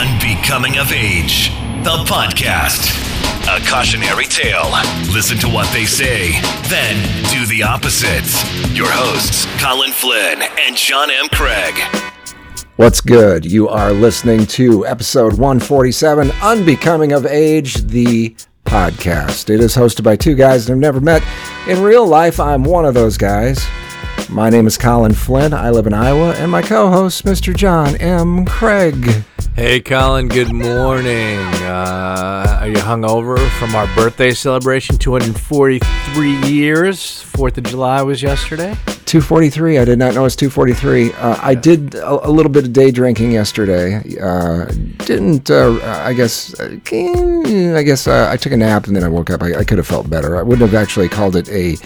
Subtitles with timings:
[0.00, 1.50] Unbecoming of Age,
[1.84, 2.88] the podcast.
[3.54, 4.70] A cautionary tale.
[5.12, 6.40] Listen to what they say,
[6.70, 6.96] then
[7.30, 8.24] do the opposite.
[8.74, 11.28] Your hosts, Colin Flynn and John M.
[11.28, 11.74] Craig.
[12.76, 13.44] What's good?
[13.44, 19.50] You are listening to episode 147, Unbecoming of Age, the podcast.
[19.50, 21.22] It is hosted by two guys that I've never met.
[21.68, 23.62] In real life, I'm one of those guys.
[24.30, 25.52] My name is Colin Flynn.
[25.52, 27.54] I live in Iowa, and my co host, Mr.
[27.54, 28.44] John M.
[28.44, 29.24] Craig.
[29.56, 31.38] Hey, Colin, good morning.
[31.64, 34.98] Uh, are you hungover from our birthday celebration?
[34.98, 37.20] 243 years.
[37.22, 38.76] Fourth of July was yesterday.
[39.10, 39.78] 243.
[39.78, 41.12] I did not know it was 243.
[41.14, 43.96] Uh, I did a, a, little bit of day drinking yesterday.
[44.20, 44.66] Uh,
[45.04, 49.08] didn't, uh, I guess, uh, I guess uh, I took a nap and then I
[49.08, 49.42] woke up.
[49.42, 50.36] I, I, could have felt better.
[50.36, 51.76] I wouldn't have actually called it a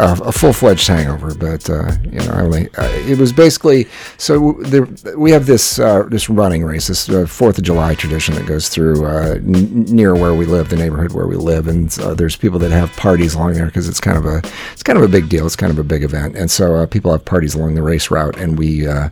[0.00, 2.68] a, a full fledged hangover, but uh, you know, I only
[3.08, 3.86] it was basically
[4.18, 8.68] so there, we have this this running race, this Fourth of July tradition that goes
[8.68, 12.72] through n- near where we live, the neighborhood where we live, and there's people that
[12.72, 14.42] have parties along there because it's kind of a
[14.72, 15.46] it's kind of a big deal.
[15.46, 18.10] It's kind of a big event and so uh, people have parties along the race
[18.10, 19.10] route, and we uh,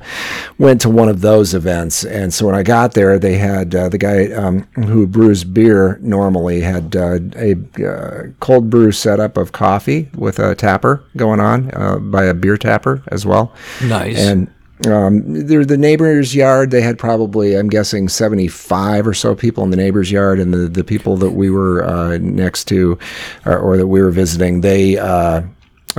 [0.57, 2.03] went to one of those events.
[2.05, 5.99] And so when I got there, they had uh, the guy um, who brews beer
[6.01, 7.55] normally had uh, a
[7.87, 12.57] uh, cold brew setup of coffee with a tapper going on uh, by a beer
[12.57, 13.53] tapper as well.
[13.85, 14.53] Nice and.
[14.87, 16.71] Um, they're the neighbor's yard.
[16.71, 20.69] They had probably, I'm guessing, 75 or so people in the neighbor's yard, and the,
[20.69, 22.97] the people that we were uh, next to,
[23.45, 25.43] or, or, that we were visiting, they uh,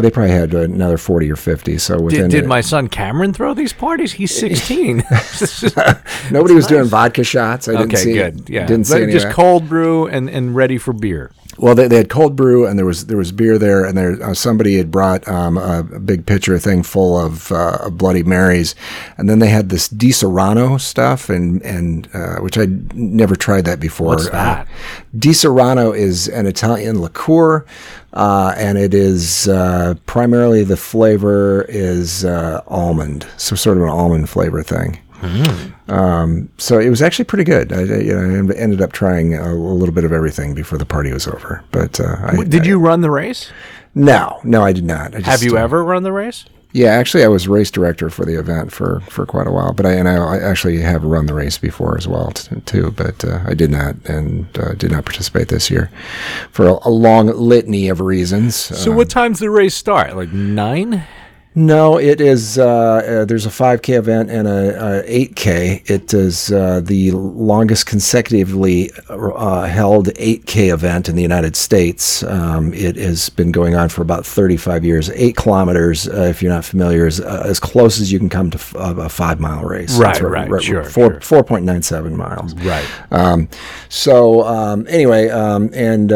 [0.02, 1.78] they probably had another 40 or 50.
[1.78, 4.14] So within did, did my son Cameron throw these parties?
[4.14, 4.98] He's 16.
[6.32, 6.68] Nobody was nice.
[6.68, 7.68] doing vodka shots.
[7.68, 8.50] I didn't okay, see, good.
[8.50, 11.32] Yeah, didn't see just cold brew and, and ready for beer.
[11.60, 14.22] Well, they, they had cold brew and there was there was beer there, and there
[14.24, 18.76] uh, somebody had brought um, a, a, big pitcher thing full of uh, Bloody Marys,
[19.18, 23.82] and then they had this Disaronno stuff, and and uh, which I never tried that
[23.82, 24.08] before.
[24.08, 24.68] What's uh, that?
[25.18, 27.66] Disaronno is an Italian liqueur,
[28.14, 34.30] uh, and it is uh, primarily the flavor is almond, so sort of an almond
[34.30, 34.98] flavor thing.
[35.22, 35.90] Mm.
[35.90, 37.74] Um, so it was actually pretty good.
[37.74, 40.86] I, you know, I ended up trying a, a, little bit of everything before the
[40.86, 41.64] party was over.
[41.72, 43.52] But uh, I, did you run the race?
[43.96, 45.16] No, no, I did not.
[45.16, 46.46] I just, Have you uh, ever run the race?
[46.72, 49.74] Yeah, actually, I was race director for the event for, for quite a while.
[49.74, 52.92] But I and I, I actually have run the race before as well t- too.
[52.92, 55.90] But uh, I did not and uh, did not participate this year
[56.52, 58.56] for a, a long litany of reasons.
[58.56, 60.16] So, what time's the race start?
[60.16, 61.04] Like nine?
[61.56, 62.60] No, it is.
[62.60, 65.90] Uh, uh, there's a 5K event and a, a 8K.
[65.90, 72.22] It is uh, the longest consecutively uh, held 8K event in the United States.
[72.22, 75.10] Um, it has been going on for about 35 years.
[75.10, 78.52] Eight kilometers, uh, if you're not familiar, is uh, as close as you can come
[78.52, 79.98] to f- a five mile race.
[79.98, 81.44] Right, right, right, sure, four, sure.
[81.44, 82.54] 4.97 miles.
[82.56, 82.88] Right.
[83.12, 83.50] Um,
[83.90, 86.12] so um, anyway, um, and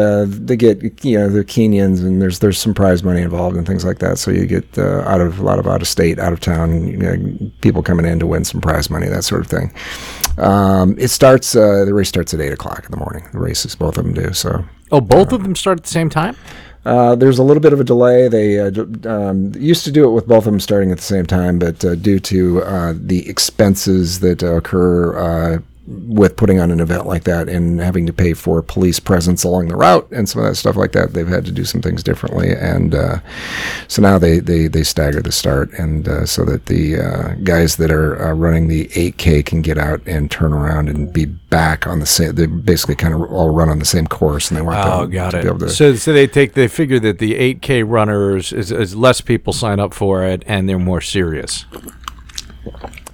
[0.46, 3.84] they get you know the Kenyans and there's there's some prize money involved and things
[3.84, 4.18] like that.
[4.18, 6.86] So you get out of of a lot of out of state, out of town
[6.86, 9.72] you know, people coming in to win some prize money, that sort of thing.
[10.38, 11.54] Um, it starts.
[11.54, 13.26] Uh, the race starts at eight o'clock in the morning.
[13.32, 14.32] The races, both of them do.
[14.32, 14.64] So.
[14.92, 16.36] Oh, both uh, of them start at the same time.
[16.84, 18.28] Uh, there's a little bit of a delay.
[18.28, 18.70] They uh,
[19.06, 21.82] um, used to do it with both of them starting at the same time, but
[21.84, 27.24] uh, due to uh, the expenses that occur uh, with putting on an event like
[27.24, 30.54] that and having to pay for police presence along the route and some of that
[30.54, 32.52] stuff like that, they've had to do some things differently.
[32.52, 33.18] And uh,
[33.88, 37.76] so now they, they, they stagger the start, and uh, so that the uh, guys
[37.76, 41.86] that are uh, running the 8K can get out and turn around and be back
[41.86, 42.34] on the same.
[42.34, 45.12] They basically kind of all run on the same course, and they want oh, to,
[45.12, 45.42] got to it.
[45.42, 45.68] be able to.
[45.68, 49.80] So, so they take they figure that the 8K runners is, is less people sign
[49.80, 51.66] up for it, and they're more serious.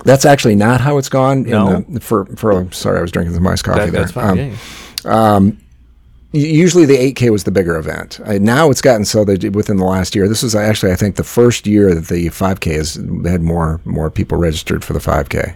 [0.04, 1.42] That's actually not how it's gone.
[1.44, 1.84] No.
[1.88, 4.00] The, for for sorry, I was drinking some iced coffee that, there.
[4.00, 4.56] That's fine.
[5.04, 5.58] Um, um,
[6.32, 8.20] usually the 8K was the bigger event.
[8.24, 11.16] Uh, now it's gotten so that within the last year, this is actually I think
[11.16, 12.94] the first year that the 5K has
[13.28, 15.54] had more more people registered for the 5K.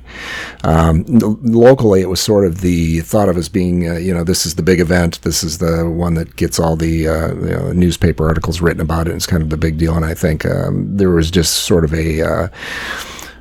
[0.64, 4.46] Um, locally, it was sort of the thought of as being uh, you know this
[4.46, 5.22] is the big event.
[5.22, 9.06] This is the one that gets all the uh, you know, newspaper articles written about
[9.06, 9.14] it.
[9.14, 11.94] It's kind of the big deal, and I think um, there was just sort of
[11.94, 12.48] a uh,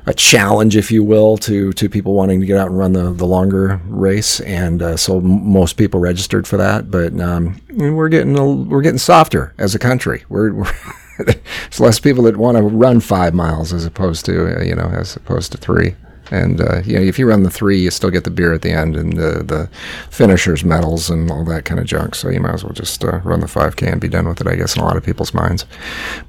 [0.06, 3.12] a challenge, if you will, to to people wanting to get out and run the,
[3.12, 6.90] the longer race, and uh, so m- most people registered for that.
[6.90, 10.24] But um, we're getting a, we're getting softer as a country.
[10.28, 10.72] We're, we're
[11.18, 14.88] there's less people that want to run five miles as opposed to uh, you know
[14.88, 15.94] as opposed to three.
[16.30, 18.62] And uh, you know, if you run the three, you still get the beer at
[18.62, 19.68] the end and the the
[20.10, 22.14] finishers medals and all that kind of junk.
[22.14, 24.46] So you might as well just uh, run the 5K and be done with it,
[24.46, 25.66] I guess, in a lot of people's minds.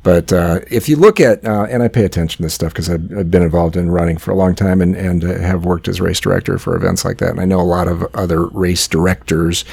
[0.04, 2.90] But uh, if you look at, uh, and I pay attention to this stuff because
[2.90, 5.88] I've, I've, been involved in running for a long time and and uh, have worked
[5.88, 8.88] as race director for events like that, and I know a lot of other race
[8.88, 9.66] directors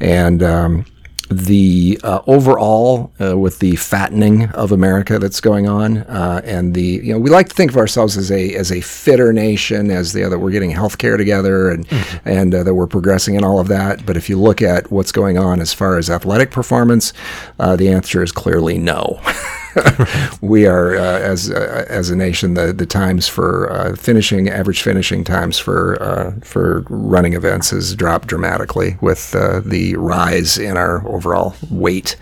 [0.00, 0.42] and.
[0.42, 0.86] Um,
[1.30, 6.82] the uh, overall uh, with the fattening of America that's going on, uh, and the
[6.82, 10.12] you know we like to think of ourselves as a as a fitter nation, as
[10.12, 12.28] the other we're getting health care together, and mm-hmm.
[12.28, 14.06] and uh, that we're progressing in all of that.
[14.06, 17.12] But if you look at what's going on as far as athletic performance,
[17.58, 19.20] uh, the answer is clearly no.
[20.40, 24.82] we are uh, as uh, as a nation the the times for uh, finishing average
[24.82, 30.76] finishing times for uh, for running events has dropped dramatically with uh, the rise in
[30.76, 32.16] our overall weight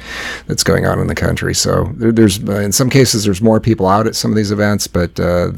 [0.46, 1.54] that's going on in the country.
[1.54, 4.50] So there, there's uh, in some cases there's more people out at some of these
[4.50, 5.52] events, but they're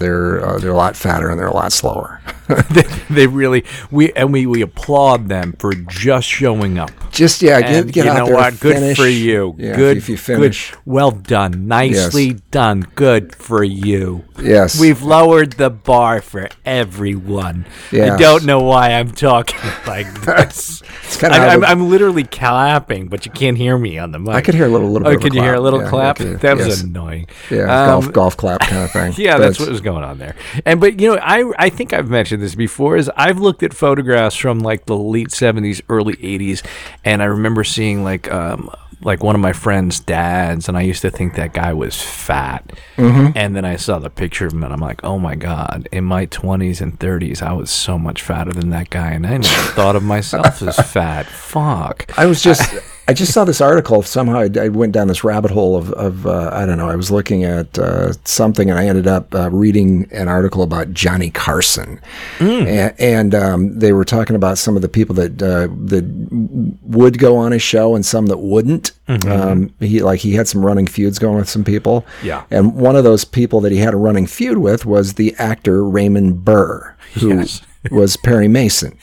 [0.59, 2.21] they're a lot fatter and they're a lot slower.
[2.71, 6.91] they, they, really we and we, we applaud them for just showing up.
[7.11, 8.35] Just yeah, get, get you out know there.
[8.35, 8.61] What?
[8.61, 9.55] Good for you.
[9.59, 10.71] Yeah, good if you finish.
[10.71, 10.81] Good.
[10.87, 11.69] Well done.
[11.87, 12.41] Nicely yes.
[12.51, 12.81] done.
[12.95, 14.25] Good for you.
[14.41, 14.81] Yes.
[14.81, 17.67] We've lowered the bar for everyone.
[17.93, 18.13] Yes.
[18.13, 20.83] I don't know why I'm talking like this.
[21.05, 24.19] it's kind of I, am I'm literally clapping, but you can't hear me on the
[24.19, 24.35] mic.
[24.35, 25.09] I could hear a little, little.
[25.09, 25.45] Oh, could you clap.
[25.45, 26.19] hear a little yeah, clap?
[26.19, 26.83] that was yes.
[26.83, 27.27] annoying.
[27.51, 29.15] Yeah, um, golf golf clap kind of thing.
[29.17, 30.37] yeah, that's what was going on there.
[30.65, 32.97] And but you know, I I think I've mentioned this before.
[32.97, 36.65] Is I've looked at photographs from like the late '70s, early '80s,
[37.05, 38.71] and I remember seeing like um,
[39.03, 42.73] like one of my friend's dads, and I used to think that guy was fat.
[42.97, 43.37] Mm-hmm.
[43.37, 45.89] And then I saw the picture of him, and I'm like, oh my god!
[45.93, 49.39] In my 20s and 30s, I was so much fatter than that guy, and I
[49.39, 51.27] never thought of myself as fat.
[51.27, 52.13] Fuck!
[52.19, 52.75] I was just.
[52.75, 52.81] I
[53.15, 54.03] just saw this article.
[54.03, 56.91] Somehow I, I went down this rabbit hole of, of uh, I don't know.
[56.91, 60.93] I was looking at uh, something and I ended up uh, reading an article about
[60.93, 62.01] Johnny Carson,
[62.39, 62.67] mm.
[62.67, 66.05] and, and um, they were talking about some of the people that uh, that
[66.83, 68.93] would go on his show and some that wouldn't.
[69.09, 69.31] Mm-hmm.
[69.31, 72.05] Um, he like he had some running feuds going with some people.
[72.23, 75.35] Yeah, and one of those people that he had a running feud with was the
[75.39, 78.99] actor Raymond Burr, who yes was Perry Mason.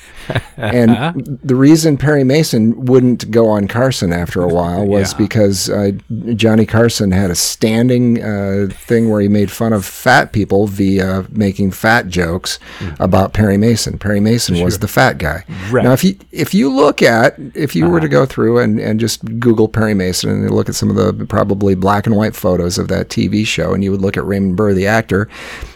[0.57, 5.18] and the reason Perry Mason wouldn't go on Carson after a while was yeah.
[5.18, 5.92] because uh,
[6.36, 11.25] Johnny Carson had a standing uh, thing where he made fun of fat people via
[11.30, 13.01] making fat jokes mm-hmm.
[13.01, 13.98] about Perry Mason.
[13.98, 14.66] Perry Mason sure.
[14.66, 15.44] was the fat guy.
[15.71, 15.83] Right.
[15.83, 17.94] Now, if you if you look at if you uh-huh.
[17.94, 20.95] were to go through and, and just Google Perry Mason and look at some of
[20.95, 24.25] the probably black and white photos of that TV show, and you would look at
[24.25, 25.30] Raymond Burr, the actor,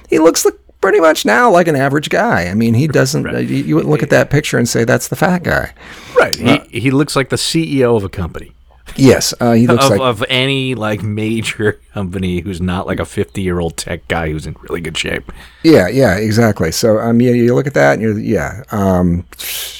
[0.10, 2.46] he looks like pretty much now like an average guy.
[2.48, 3.24] I mean, he doesn't.
[3.24, 3.36] Right.
[3.36, 5.74] Uh, you, you wouldn't look at that picture and say that's the fat guy.
[6.16, 6.40] Right.
[6.42, 8.54] Uh, he he looks like the CEO of a company.
[8.96, 13.06] Yes, uh, he looks of, like of any like major company who's not like a
[13.06, 15.32] fifty-year-old tech guy who's in really good shape.
[15.64, 16.72] Yeah, yeah, exactly.
[16.72, 19.26] So um, yeah, you look at that and you're yeah, um,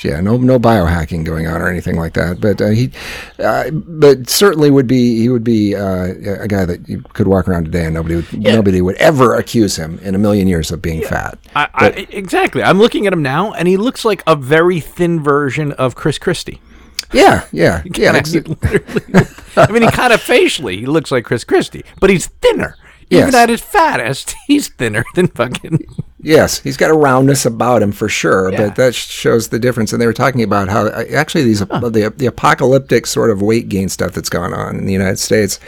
[0.04, 2.40] yeah, no, no biohacking going on or anything like that.
[2.40, 2.92] But uh, he,
[3.40, 7.48] uh, but certainly would be he would be uh, a guy that you could walk
[7.48, 8.56] around today and nobody would yeah.
[8.56, 11.10] nobody would ever accuse him in a million years of being yeah.
[11.10, 11.40] fat.
[11.56, 12.64] I, I, exactly.
[12.64, 16.18] I'm looking at him now, and he looks like a very thin version of Chris
[16.18, 16.62] Christie.
[17.12, 18.12] Yeah, yeah, yeah.
[19.58, 22.76] I mean, he kind of facially he looks like Chris Christie, but he's thinner.
[23.10, 23.30] Yes.
[23.30, 25.86] Even at his fattest, he's thinner than fucking.
[26.22, 28.68] Yes, he's got a roundness about him for sure, yeah.
[28.68, 29.94] but that shows the difference.
[29.94, 31.90] And they were talking about how actually these huh.
[31.90, 35.60] the the apocalyptic sort of weight gain stuff that's gone on in the United States.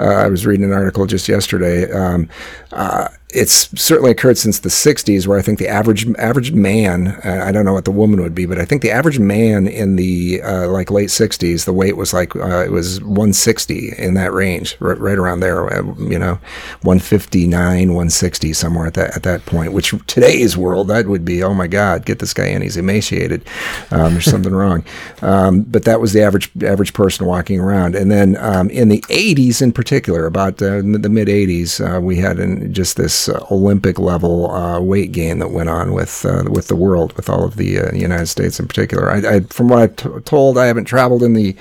[0.00, 1.90] Uh, I was reading an article just yesterday.
[1.92, 2.30] Um,
[2.72, 7.42] uh, it's certainly occurred since the 60s where I think the average average man uh,
[7.44, 9.96] I don't know what the woman would be but I think the average man in
[9.96, 14.32] the uh, like late 60s the weight was like uh, it was 160 in that
[14.32, 16.38] range right, right around there uh, you know
[16.82, 21.54] 159 160 somewhere at that at that point which today's world that would be oh
[21.54, 23.42] my god get this guy in he's emaciated
[23.90, 24.84] um, there's something wrong
[25.22, 29.00] um, but that was the average average person walking around and then um, in the
[29.02, 33.44] 80s in particular about uh, the mid 80s uh, we had an, just this uh,
[33.50, 37.44] Olympic level uh, weight gain that went on with uh, with the world, with all
[37.44, 39.10] of the uh, United States in particular.
[39.10, 41.56] I, I, from what I'm told, I haven't traveled in the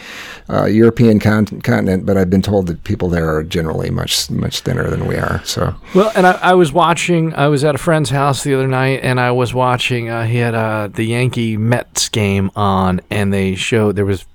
[0.49, 4.61] uh, European con- continent, but I've been told that people there are generally much much
[4.61, 5.41] thinner than we are.
[5.45, 7.33] So well, and I, I was watching.
[7.33, 10.09] I was at a friend's house the other night, and I was watching.
[10.09, 14.25] Uh, he had the Yankee Mets game on, and they showed there was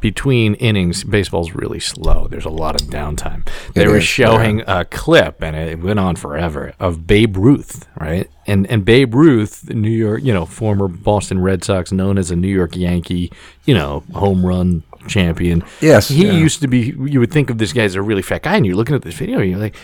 [0.00, 2.26] between innings, baseball's really slow.
[2.28, 3.46] There's a lot of downtime.
[3.74, 4.80] They it were is, showing yeah.
[4.80, 8.30] a clip, and it went on forever of Babe Ruth, right?
[8.46, 12.36] And and Babe Ruth, New York, you know, former Boston Red Sox, known as a
[12.36, 13.32] New York Yankee,
[13.64, 15.64] you know, home run champion.
[15.80, 16.32] Yes, he yeah.
[16.32, 16.94] used to be.
[16.98, 19.02] You would think of this guy as a really fat guy, and you're looking at
[19.02, 19.76] this video, and you're like,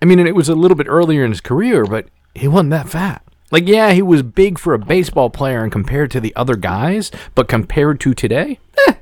[0.00, 2.70] I mean, and it was a little bit earlier in his career, but he wasn't
[2.70, 3.22] that fat.
[3.50, 7.10] Like, yeah, he was big for a baseball player and compared to the other guys,
[7.34, 8.58] but compared to today,
[8.88, 8.94] eh,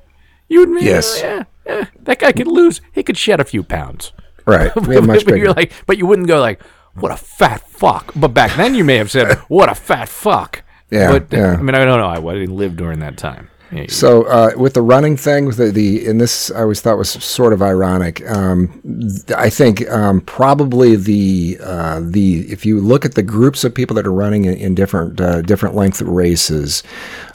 [0.49, 1.21] you would Yes.
[1.23, 2.81] yeah, yeah, that guy could lose.
[2.93, 4.13] He could shed a few pounds.
[4.47, 4.75] Right.
[4.75, 5.37] We have much but bigger.
[5.45, 6.61] you're like, but you wouldn't go like,
[6.95, 10.65] "What a fat fuck." But back then, you may have said, "What a fat fuck."
[10.91, 11.53] Yeah, But yeah.
[11.53, 12.29] I mean, I don't know.
[12.29, 13.49] I didn't live during that time.
[13.87, 17.53] So uh, with the running thing, the, the and this I always thought was sort
[17.53, 18.29] of ironic.
[18.29, 23.62] Um, th- I think um, probably the uh, the if you look at the groups
[23.62, 26.83] of people that are running in, in different uh, different length races,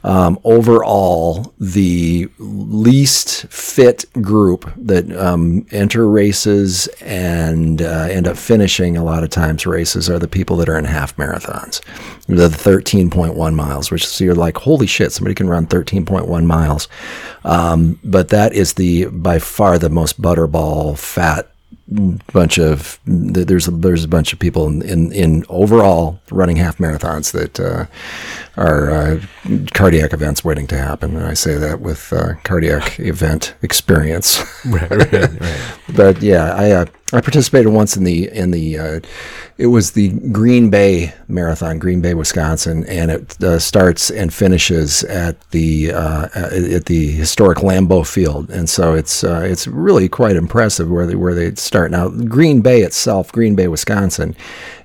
[0.06, 8.98] um, overall the least fit group that um, enter races and uh, end up finishing
[8.98, 11.82] a lot of times races are the people that are in half marathons,
[12.28, 16.88] the 13.1 miles, which so you're like, holy shit, somebody can run 13.1 miles.
[17.44, 21.50] Um, but that is the by far the most butterball fat
[21.88, 26.80] bunch of there's a, there's a bunch of people in, in, in overall running half
[26.80, 27.86] marathons that uh,
[28.58, 29.20] are uh,
[29.74, 31.16] cardiac events waiting to happen.
[31.16, 34.44] And I say that with uh, cardiac event experience.
[34.66, 35.62] right, right, right.
[35.96, 39.00] but yeah, I uh, I participated once in the in the uh,
[39.60, 45.04] it was the Green Bay Marathon, Green Bay, Wisconsin, and it uh, starts and finishes
[45.04, 50.36] at the uh, at the historic Lambeau Field, and so it's uh, it's really quite
[50.36, 52.10] impressive where they where they start now.
[52.10, 54.36] Green Bay itself, Green Bay, Wisconsin,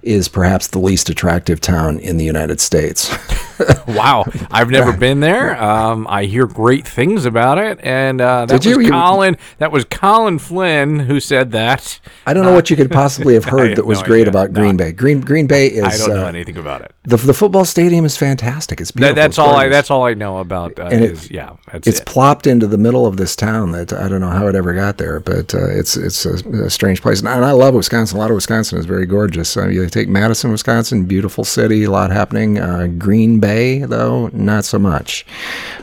[0.03, 3.17] is perhaps the least attractive town in the United States.
[3.91, 5.61] Wow, I've never been there.
[5.61, 9.37] Um, I hear great things about it, and uh, that Did was You- Colin.
[9.59, 11.99] That was Colin Flynn who said that.
[12.25, 14.31] I don't know what you could possibly have heard have that was no great idea.
[14.31, 14.61] about No.
[14.63, 14.93] Green Bay.
[14.93, 16.95] Green Green Bay is I don't know uh, anything about it.
[17.03, 18.81] the the football stadium is fantastic.
[18.81, 19.15] It's That, beautiful.
[19.17, 19.69] that's It's all I.
[19.69, 20.79] That's all I know about.
[20.79, 22.07] Uh, And it- is yeah, that's it's it.
[22.07, 24.99] plopped into the middle of this town that I don't know how it ever got
[24.99, 26.35] there, but uh, it's it's a,
[26.67, 27.19] a strange place.
[27.21, 28.19] And I, and I love Wisconsin.
[28.19, 29.49] A lot of Wisconsin is very gorgeous.
[29.49, 32.59] So you take Madison, Wisconsin, beautiful city, a lot happening.
[32.61, 33.50] Uh, Green Bay,
[33.87, 35.27] though, not so much.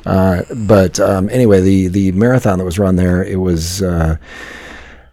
[0.06, 3.82] Uh, but um, anyway, the the marathon that was run there, it was.
[3.82, 4.18] Uh,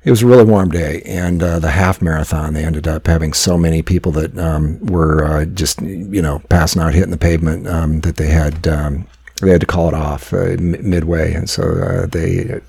[0.05, 2.53] it was a really warm day, and uh, the half marathon.
[2.53, 6.83] They ended up having so many people that um, were uh, just, you know, passing
[6.83, 9.07] out, hitting the pavement, um, that they had um,
[9.41, 12.61] they had to call it off uh, midway, and so uh, they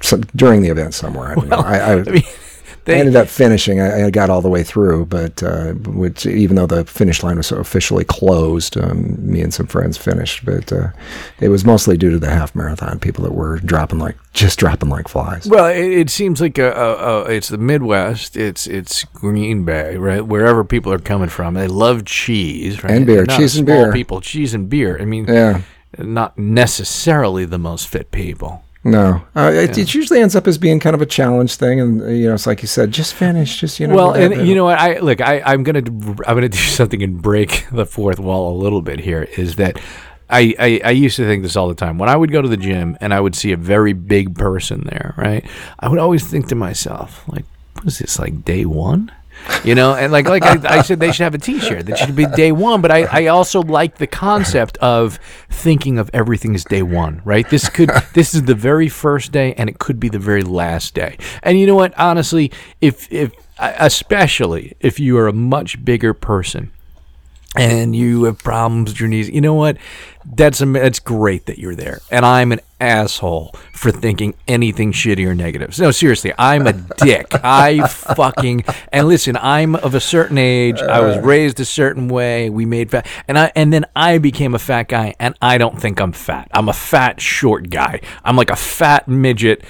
[0.00, 1.32] so during the event somewhere.
[1.32, 1.58] I don't know.
[1.58, 2.22] I, I, I mean,
[2.88, 3.80] I ended up finishing.
[3.80, 7.36] I, I got all the way through, but uh, which even though the finish line
[7.36, 10.44] was officially closed, um, me and some friends finished.
[10.44, 10.88] But uh,
[11.40, 14.88] it was mostly due to the half marathon people that were dropping like just dropping
[14.90, 15.46] like flies.
[15.48, 18.36] well, it, it seems like a, a, a, it's the Midwest.
[18.36, 20.24] It's it's Green Bay, right?
[20.26, 22.92] Wherever people are coming from, they love cheese, right?
[22.92, 23.26] And beer.
[23.26, 23.92] Cheese and beer.
[23.92, 25.00] People, cheese and beer.
[25.00, 25.62] I mean, Yeah.
[25.98, 28.62] not necessarily the most fit people.
[28.86, 32.00] No, uh, it, it usually ends up as being kind of a challenge thing, and
[32.00, 33.96] uh, you know, it's like you said, just finish, just you know.
[33.96, 34.78] Well, and you know what?
[34.78, 35.20] I look.
[35.20, 39.00] I, I'm gonna I'm gonna do something and break the fourth wall a little bit
[39.00, 39.24] here.
[39.36, 39.80] Is that
[40.30, 42.48] I, I I used to think this all the time when I would go to
[42.48, 45.14] the gym and I would see a very big person there.
[45.16, 45.44] Right?
[45.80, 49.10] I would always think to myself, like, what is this like day one?
[49.64, 52.16] You know, and like like I, I said, they should have a T-shirt that should
[52.16, 52.80] be day one.
[52.80, 55.18] But I, I also like the concept of
[55.50, 57.22] thinking of everything as day one.
[57.24, 57.48] Right?
[57.48, 60.94] This could this is the very first day, and it could be the very last
[60.94, 61.16] day.
[61.42, 61.96] And you know what?
[61.98, 62.50] Honestly,
[62.80, 66.70] if if especially if you are a much bigger person
[67.58, 69.28] and you have problems with your knees.
[69.28, 69.76] You know what?
[70.24, 72.00] That's am- that's great that you're there.
[72.10, 75.78] And I'm an asshole for thinking anything shitty or negative.
[75.78, 77.26] No, seriously, I'm a dick.
[77.44, 79.36] I fucking and listen.
[79.36, 80.80] I'm of a certain age.
[80.80, 82.50] I was raised a certain way.
[82.50, 85.14] We made fat, and I and then I became a fat guy.
[85.20, 86.48] And I don't think I'm fat.
[86.52, 88.00] I'm a fat short guy.
[88.24, 89.64] I'm like a fat midget.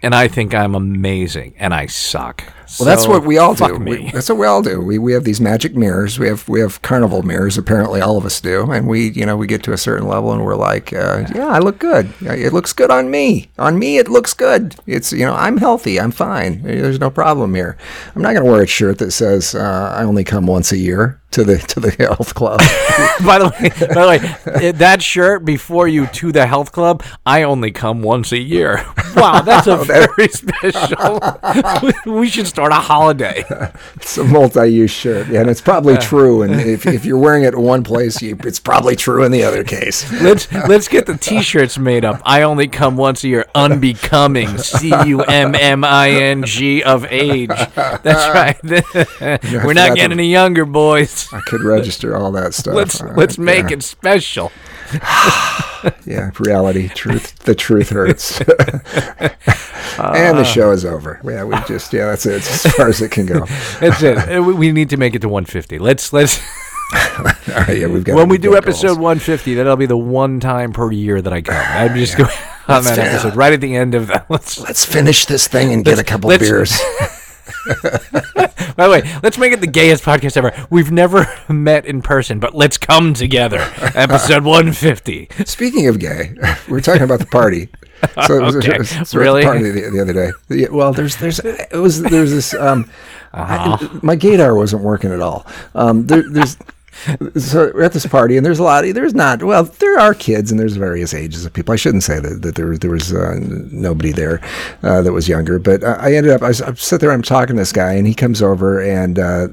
[0.00, 2.44] And I think I'm amazing, and I suck.
[2.78, 3.76] Well, that's what we all do.
[3.76, 4.80] We, that's what we all do.
[4.80, 6.18] We we have these magic mirrors.
[6.18, 7.56] We have we have carnival mirrors.
[7.56, 8.70] Apparently, all of us do.
[8.70, 11.48] And we you know we get to a certain level and we're like, uh, yeah,
[11.48, 12.12] I look good.
[12.20, 13.48] It looks good on me.
[13.58, 14.76] On me, it looks good.
[14.86, 15.98] It's you know I'm healthy.
[16.00, 16.62] I'm fine.
[16.62, 17.76] There's no problem here.
[18.14, 20.78] I'm not going to wear a shirt that says uh, I only come once a
[20.78, 22.58] year to the to the health club.
[23.26, 27.42] by the way, by the way, that shirt before you to the health club, I
[27.42, 28.84] only come once a year.
[29.16, 31.20] Wow, that's a very special.
[32.06, 33.44] we should start a holiday.
[33.94, 36.42] it's a multi-use shirt, yeah, and it's probably true.
[36.42, 39.44] And if, if you're wearing it in one place, you, it's probably true in the
[39.44, 40.10] other case.
[40.20, 42.20] Let's let's get the T-shirts made up.
[42.24, 43.46] I only come once a year.
[43.54, 44.58] Unbecoming.
[44.78, 47.48] C U M M I N G of age.
[47.48, 48.60] That's right.
[49.64, 51.28] We're not getting to- any younger, boys.
[51.32, 52.74] I could register all that stuff.
[52.74, 53.76] Let's Uh, let's make yeah.
[53.76, 54.50] it special.
[56.06, 57.38] Yeah, reality, truth.
[57.40, 58.40] The truth hurts.
[59.98, 61.20] and the show is over.
[61.24, 62.36] Yeah, we just yeah, that's it.
[62.36, 63.40] It's as far as it can go.
[63.80, 64.16] That's it.
[64.16, 65.78] Uh, we- need to make it to 150.
[65.78, 66.38] Let's let's.
[67.18, 68.16] All right, yeah, we've got.
[68.16, 68.98] when we do episode goals.
[68.98, 71.56] 150, that'll be the one time per year that I come.
[71.68, 72.30] I'm just going
[72.68, 74.26] on that episode right at the end of that.
[74.30, 76.78] Let's, let's finish this thing and get a couple beers.
[78.76, 80.52] by the way, let's make it the gayest podcast ever.
[80.70, 83.58] We've never met in person, but let's come together.
[83.94, 85.28] Episode 150.
[85.44, 86.34] Speaking of gay,
[86.66, 87.68] we were talking about the party.
[88.26, 88.72] So it was, Okay.
[88.74, 89.42] it was- it was Really?
[89.42, 90.30] party the, the other day.
[90.48, 92.88] Yeah, well, there's there's it was there's this um,
[93.32, 93.76] Uh-huh.
[93.80, 95.46] I- my gaydar wasn't working at all.
[95.74, 96.56] Um, there, there's
[97.36, 98.84] so we're at this party and there's a lot.
[98.84, 101.72] There's not well, there are kids and there's various ages of people.
[101.72, 104.40] I shouldn't say that, that there there was uh, nobody there
[104.82, 107.12] uh, that was younger, but uh, I ended up I, I sit there.
[107.12, 109.48] I'm talking to this guy and he comes over and uh,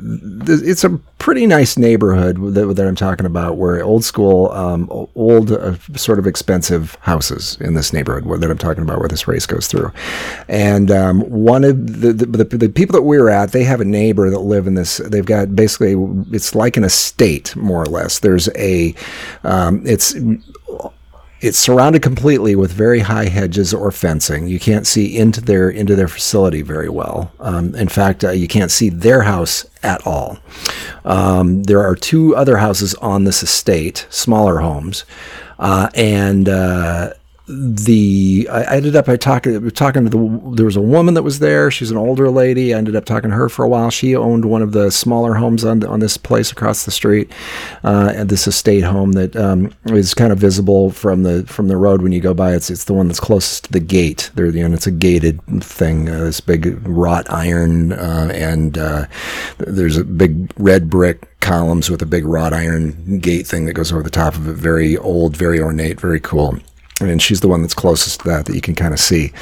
[0.46, 4.88] th- it's a pretty nice neighborhood that, that I'm talking about, where old school, um,
[5.16, 9.08] old uh, sort of expensive houses in this neighborhood where, that I'm talking about, where
[9.10, 9.92] this race goes through.
[10.48, 13.86] And um, one of the, the the the people that we're at, they have a
[13.86, 14.98] neighbor that live in this.
[14.98, 15.96] They've got basically
[16.32, 18.20] it's like an estate more or less.
[18.20, 18.94] There's a
[19.44, 20.16] um, it's
[21.42, 24.48] it's surrounded completely with very high hedges or fencing.
[24.48, 27.32] You can't see into their into their facility very well.
[27.40, 30.40] Um, in fact, uh, you can't see their house at all.
[31.04, 35.06] Um, there are two other houses on this estate, smaller homes,
[35.60, 36.50] uh, and.
[36.50, 37.14] Uh,
[37.48, 41.40] the I ended up I talking talking to the there was a woman that was
[41.40, 41.70] there.
[41.70, 42.74] She's an older lady.
[42.74, 43.92] I ended up talking to her for a while.
[43.92, 47.32] She owned one of the smaller homes on on this place across the street,
[47.84, 51.78] uh, and this estate home that um, is kind of visible from the from the
[51.78, 52.56] road when you go by.
[52.56, 54.32] It's it's the one that's closest to the gate.
[54.34, 56.10] There, you know, it's a gated thing.
[56.10, 59.06] Uh, this big wrought iron, uh, and uh,
[59.60, 63.92] there's a big red brick columns with a big wrought iron gate thing that goes
[63.92, 64.54] over the top of it.
[64.54, 66.58] Very old, very ornate, very cool
[67.02, 69.34] and she's the one that's closest to that that you can kind of see.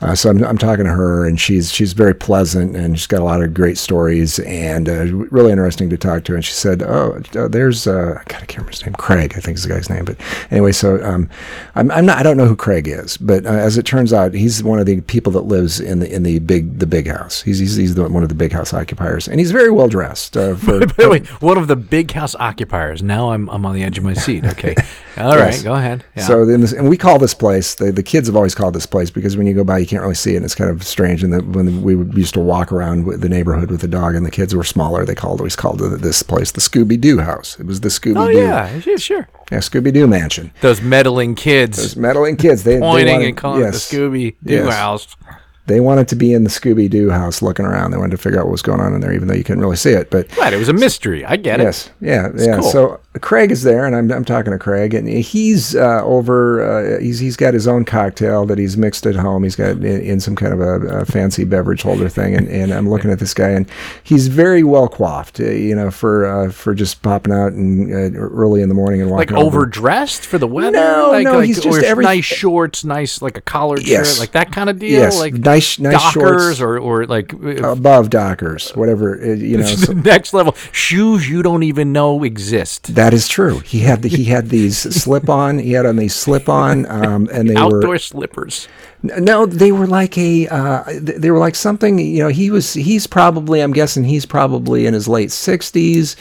[0.00, 3.20] Uh, so I'm, I'm talking to her, and she's she's very pleasant, and she's got
[3.20, 6.34] a lot of great stories, and uh, really interesting to talk to.
[6.34, 9.40] And she said, "Oh, uh, there's uh, I gotta can't remember his name, Craig, I
[9.40, 10.16] think is the guy's name." But
[10.50, 11.28] anyway, so um,
[11.74, 14.32] I'm, I'm not I don't know who Craig is, but uh, as it turns out,
[14.32, 17.42] he's one of the people that lives in the in the big the big house.
[17.42, 20.36] He's he's, he's the, one of the big house occupiers, and he's very well dressed.
[20.36, 23.02] Uh, for, By the way, one of the big house occupiers.
[23.02, 24.44] Now I'm, I'm on the edge of my seat.
[24.44, 24.74] Okay.
[25.18, 25.52] All right.
[25.52, 25.62] Yes.
[25.62, 26.04] Go ahead.
[26.16, 26.26] Yeah.
[26.26, 28.84] So then, this, and we call this place the, the kids have always called this
[28.84, 30.36] place because when you go by, you can't really see it.
[30.36, 31.24] And it's kind of strange.
[31.24, 34.26] And that when we used to walk around with the neighborhood with the dog, and
[34.26, 37.58] the kids were smaller, they called always called this place the Scooby Doo house.
[37.58, 38.80] It was the Scooby oh, Doo, yeah.
[38.86, 39.26] Yeah, sure.
[39.50, 40.52] yeah, Scooby Doo mansion.
[40.60, 44.36] Those meddling kids Those meddling kids, they, they pointing wanted, and calling yes, the Scooby
[44.44, 44.74] Doo Yes.
[44.74, 45.16] house.
[45.72, 47.92] They wanted to be in the Scooby Doo house, looking around.
[47.92, 49.62] They wanted to figure out what was going on in there, even though you couldn't
[49.62, 50.10] really see it.
[50.10, 50.52] But Right.
[50.52, 51.24] It was a mystery.
[51.24, 51.64] I get it.
[51.64, 52.58] Yes, yeah, yeah.
[52.60, 52.70] cool.
[52.70, 56.96] So Craig is there, and I'm, I'm talking to Craig, and he's uh, over.
[56.96, 59.42] Uh, he's he's got his own cocktail that he's mixed at home.
[59.44, 62.72] He's got in, in some kind of a, a fancy beverage holder thing, and, and
[62.72, 63.68] I'm looking at this guy, and
[64.02, 68.18] he's very well coiffed, uh, you know, for uh, for just popping out and uh,
[68.18, 69.44] early in the morning and walking over.
[69.44, 70.72] Like overdressed for the weather?
[70.72, 74.12] No, like, no, like, he's just every- nice shorts, nice like a collared Yes.
[74.14, 75.00] shirt, like that kind of deal.
[75.00, 76.60] Yes, like nice- nice Dockers shorts.
[76.60, 79.66] or or like above Dockers, whatever uh, you know.
[79.66, 82.94] so- next level shoes you don't even know exist.
[82.94, 83.58] that is true.
[83.60, 85.58] He had the, he had these slip on.
[85.58, 88.68] He had on these slip on, um, and they were Outdoor slippers.
[89.04, 90.46] No, they were like a.
[90.46, 91.98] Uh, they were like something.
[91.98, 92.72] You know, he was.
[92.74, 93.60] He's probably.
[93.60, 96.14] I'm guessing he's probably in his late sixties.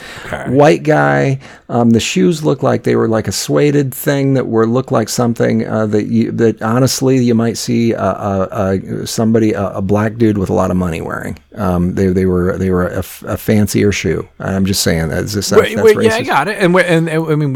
[0.47, 1.39] White guy.
[1.69, 5.09] Um, the shoes looked like they were like a suede thing that were look like
[5.09, 9.81] something uh, that you that honestly you might see uh, uh, uh, somebody a, a
[9.81, 11.37] black dude with a lot of money wearing.
[11.55, 14.27] Um, they they were they were a, f- a fancier shoe.
[14.39, 15.23] I'm just saying that.
[15.25, 16.57] Is this, Wait, yeah, I got it.
[16.57, 17.53] And and, and I mean,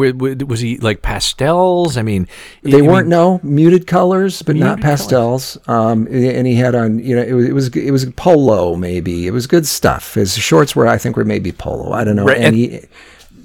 [0.48, 1.98] was he like pastels?
[1.98, 2.28] I mean,
[2.62, 5.00] They I weren't no muted colors, but not Muted colors.
[5.02, 5.58] pastels.
[5.68, 9.28] Um, and he had on, you know, it was it was it was polo maybe.
[9.28, 10.14] It was good stuff.
[10.14, 11.92] His shorts were, I think, were maybe polo.
[11.92, 12.26] I don't know.
[12.26, 12.80] Right, and, and- he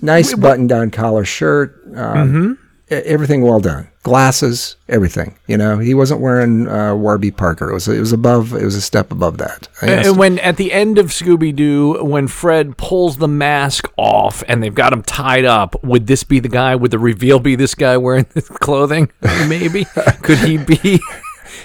[0.02, 1.76] nice button down collar shirt.
[1.94, 3.86] Um, e- Everything well done.
[4.02, 5.36] Glasses, everything.
[5.46, 7.70] You know, he wasn't wearing uh, Warby Parker.
[7.70, 8.52] It was it was above.
[8.54, 9.68] It was a step above that.
[9.80, 14.42] I And when at the end of Scooby Doo, when Fred pulls the mask off
[14.48, 16.74] and they've got him tied up, would this be the guy?
[16.74, 19.10] Would the reveal be this guy wearing this clothing?
[19.46, 19.84] Maybe
[20.22, 20.78] could he be?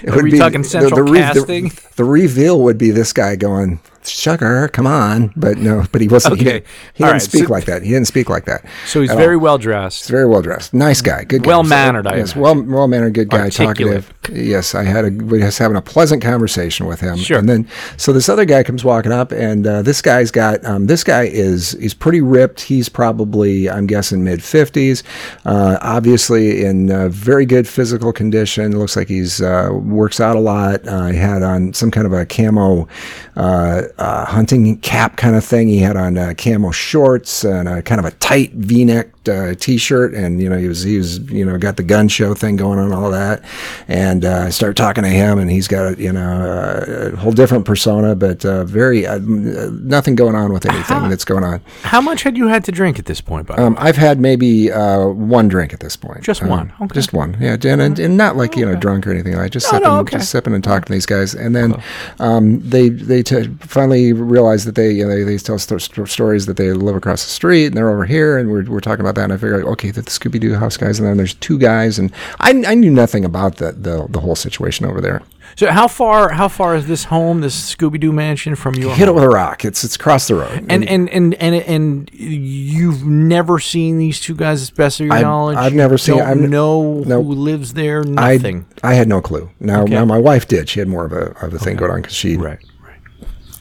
[0.02, 1.70] it Are would we be- talking central re- casting?
[1.70, 6.08] The, the reveal would be this guy going, "Sugar, come on!" But no, but he
[6.08, 6.36] wasn't.
[6.36, 6.52] He Okay.
[6.52, 7.82] didn't, he didn't right, speak so- like that.
[7.82, 8.64] He didn't speak like that.
[8.86, 9.40] so he's very all.
[9.42, 10.04] well dressed.
[10.04, 13.28] He's very well dressed, nice guy, good guy, Well-mannered, I Yes, well well mannered, good
[13.30, 14.04] guy, Articulate.
[14.04, 14.12] talkative.
[14.36, 17.16] Yes, I had a we was having a pleasant conversation with him.
[17.16, 17.38] Sure.
[17.38, 20.86] And then so this other guy comes walking up, and uh, this guy's got um,
[20.86, 22.60] this guy is he's pretty ripped.
[22.62, 25.02] He's probably I'm guessing mid fifties.
[25.44, 28.76] Uh, obviously in uh, very good physical condition.
[28.78, 30.86] Looks like he's uh, works out a lot.
[30.86, 32.88] Uh, he had on some kind of a camo
[33.36, 35.68] uh, hunting cap kind of thing.
[35.68, 40.14] He had on uh, camo shorts and a kind of a tight V-neck uh, t-shirt,
[40.14, 42.78] and you know he was he was you know got the gun show thing going
[42.78, 43.42] on, all that.
[43.88, 47.32] And uh, I started talking to him, and he's got a, you know a whole
[47.32, 51.60] different persona, but uh, very uh, nothing going on with anything How- that's going on.
[51.82, 53.54] How much had you had to drink at this point, by?
[53.56, 56.22] Um, I've had maybe uh, one drink at this point.
[56.22, 56.72] Just Um, one?
[56.80, 56.94] Okay.
[56.94, 57.36] Just one.
[57.40, 59.34] Yeah, and, and, and not like you know drunk or anything.
[59.36, 60.16] I just No, sipping, no, okay.
[60.18, 61.82] just sipping and talking to these guys, and then
[62.18, 66.46] um, they they t- finally realize that they you know, they, they tell sto- stories
[66.46, 69.14] that they live across the street and they're over here, and we're, we're talking about
[69.16, 71.98] that, and I figured okay, the Scooby Doo house guys, and then there's two guys,
[71.98, 75.22] and I, I knew nothing about the, the the whole situation over there.
[75.56, 79.08] so how far how far is this home, this Scooby Doo mansion from your Hit
[79.08, 79.64] it with a rock.
[79.64, 80.66] It's it's across the road.
[80.68, 85.14] and, and and and and you've never seen these two guys, as best of your
[85.14, 85.56] I've- knowledge.
[85.56, 87.24] I've never seen- Don't I'm- know Nope.
[87.26, 88.00] who lives there.
[88.16, 88.66] I, Nothing.
[88.82, 89.50] I had no clue.
[89.60, 89.92] Now, Okay.
[89.94, 90.68] now my wife did.
[90.68, 92.58] She had more of a of a thing going on because she right.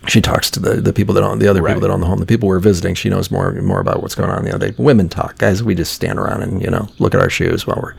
[0.07, 1.71] She talks to the, the people that own the other Right.
[1.73, 2.19] people that own the home.
[2.19, 4.45] The people we're visiting, she knows more more about what's going on.
[4.45, 5.37] Know, they women talk.
[5.37, 7.93] Guys, we just stand around and you know look at our shoes while we're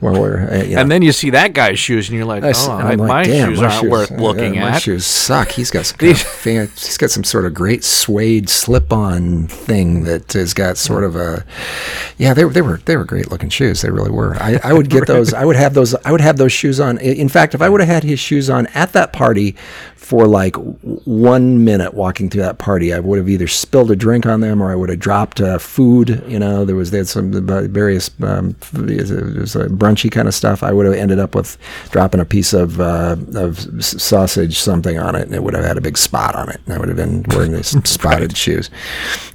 [0.00, 0.50] while we're.
[0.50, 0.82] Uh, you know.
[0.82, 3.50] And then you see that guy's shoes, and you're like, oh, I- like, my "Damn,
[3.50, 4.72] shoes my aren't shoes- worth uh, looking yeah, at.
[4.72, 5.50] My shoes suck.
[5.52, 10.54] He's got some fan, he's got some sort of great suede slip-on thing that has
[10.54, 11.44] got sort of a
[12.18, 12.34] yeah.
[12.34, 13.82] They were they were they were great looking shoes.
[13.82, 14.36] They really were.
[14.36, 15.32] I, I would get those.
[15.34, 15.94] I would have those.
[16.04, 16.98] I would have those shoes on.
[16.98, 19.56] In fact, if I would have had his shoes on at that party
[20.08, 24.24] for like one minute walking through that party, I would have either spilled a drink
[24.24, 26.24] on them or I would have dropped uh, food.
[26.26, 27.30] You know, there was they had some
[27.68, 30.62] various um, it was a brunchy kind of stuff.
[30.62, 31.58] I would have ended up with
[31.90, 35.76] dropping a piece of uh, of sausage something on it, and it would have had
[35.76, 36.58] a big spot on it.
[36.64, 38.70] And I would have been wearing these spotted shoes.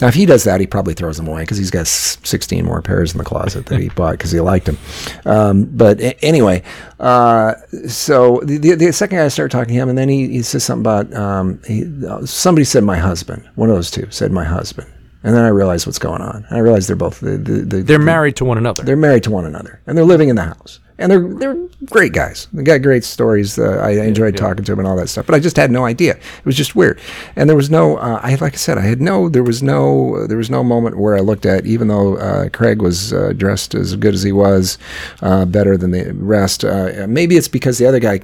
[0.02, 2.82] Now, if he does that, he probably throws them away because he's got 16 more
[2.82, 4.80] pairs in the closet that he bought because he liked them.
[5.26, 6.64] Um, but a- anyway,
[7.04, 7.56] uh,
[7.88, 10.42] so the, the, the second guy I started talking to him, and then he, he
[10.42, 11.84] says something about um, he,
[12.26, 13.48] somebody said my husband.
[13.56, 14.90] One of those two said my husband.
[15.26, 16.46] And then I realized what's going on.
[16.48, 18.84] And I realized they're both the, the, the, They're married to one another.
[18.84, 22.14] they're married to one another and they're living in the house and they're they're great
[22.14, 25.26] guys they got great stories uh, i enjoyed talking to them and all that stuff
[25.26, 27.00] but i just had no idea it was just weird
[27.36, 30.26] and there was no uh, i like i said i had no there was no
[30.28, 33.74] there was no moment where i looked at even though uh, craig was uh, dressed
[33.76, 34.78] as good as he was
[35.22, 38.20] uh, better than the rest uh, maybe it's because the other guy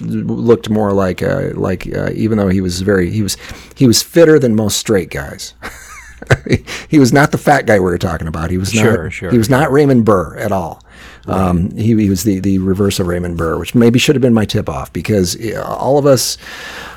[0.00, 3.36] looked more like uh, like uh, even though he was very he was
[3.76, 5.54] he was fitter than most straight guys
[6.88, 8.50] he was not the fat guy we were talking about.
[8.50, 8.82] He was not.
[8.82, 10.82] sure, He was not Raymond Burr at all.
[11.26, 14.34] Um, he, he was the, the reverse of Raymond Burr, which maybe should have been
[14.34, 16.36] my tip off because uh, all of us,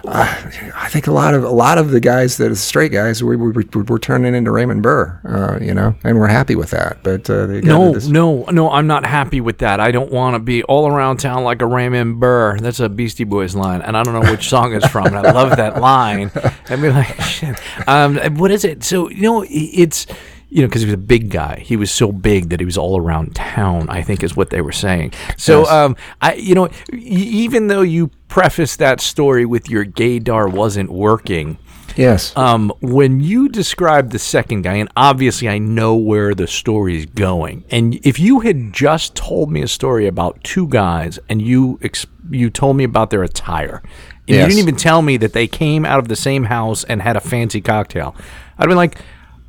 [0.06, 3.24] uh, I think a lot of a lot of the guys that are straight guys,
[3.24, 6.72] we we we we're turning into Raymond Burr, uh, you know, and we're happy with
[6.72, 7.00] that.
[7.04, 9.80] But uh, No, no, no, I'm not happy with that.
[9.80, 12.58] I don't want to be all around town like a Raymond Burr.
[12.60, 15.08] That's a Beastie Boys line, and I don't know which song it's from.
[15.08, 16.32] And I love that line.
[16.70, 17.58] I'd be like, shit.
[17.88, 18.84] Um, what is it?
[18.84, 20.06] So you know, it's
[20.50, 21.60] you know because he was a big guy.
[21.66, 23.90] He was so big that he was all around town.
[23.90, 25.14] I think is what they were saying.
[25.38, 25.70] So Yes.
[25.70, 31.58] um, I, you know, even though you prefaced that story with your gaydar wasn't working.
[31.96, 36.98] yes, Um, when you described the second guy, and obviously I know where the story
[36.98, 41.42] is going, and if you had just told me a story about two guys and
[41.42, 43.82] you ex- you told me about their attire,
[44.28, 47.02] and you didn't even tell me that they came out of the same house and
[47.02, 48.14] had a fancy cocktail,
[48.60, 48.98] I'd been like,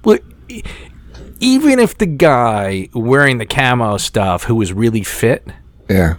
[0.05, 0.19] well,
[1.41, 5.47] even if the guy wearing the camo stuff who was really fit
[5.89, 6.17] yeah.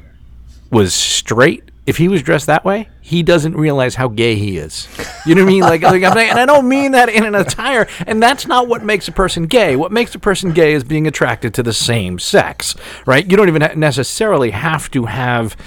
[0.71, 4.87] was straight, if he was dressed that way, he doesn't realize how gay he is.
[5.25, 5.61] You know what I mean?
[5.61, 7.87] Like, like I'm saying, and I don't mean that in an attire.
[8.05, 9.75] And that's not what makes a person gay.
[9.75, 12.75] What makes a person gay is being attracted to the same sex,
[13.07, 13.29] right?
[13.29, 15.57] You don't even necessarily have to have.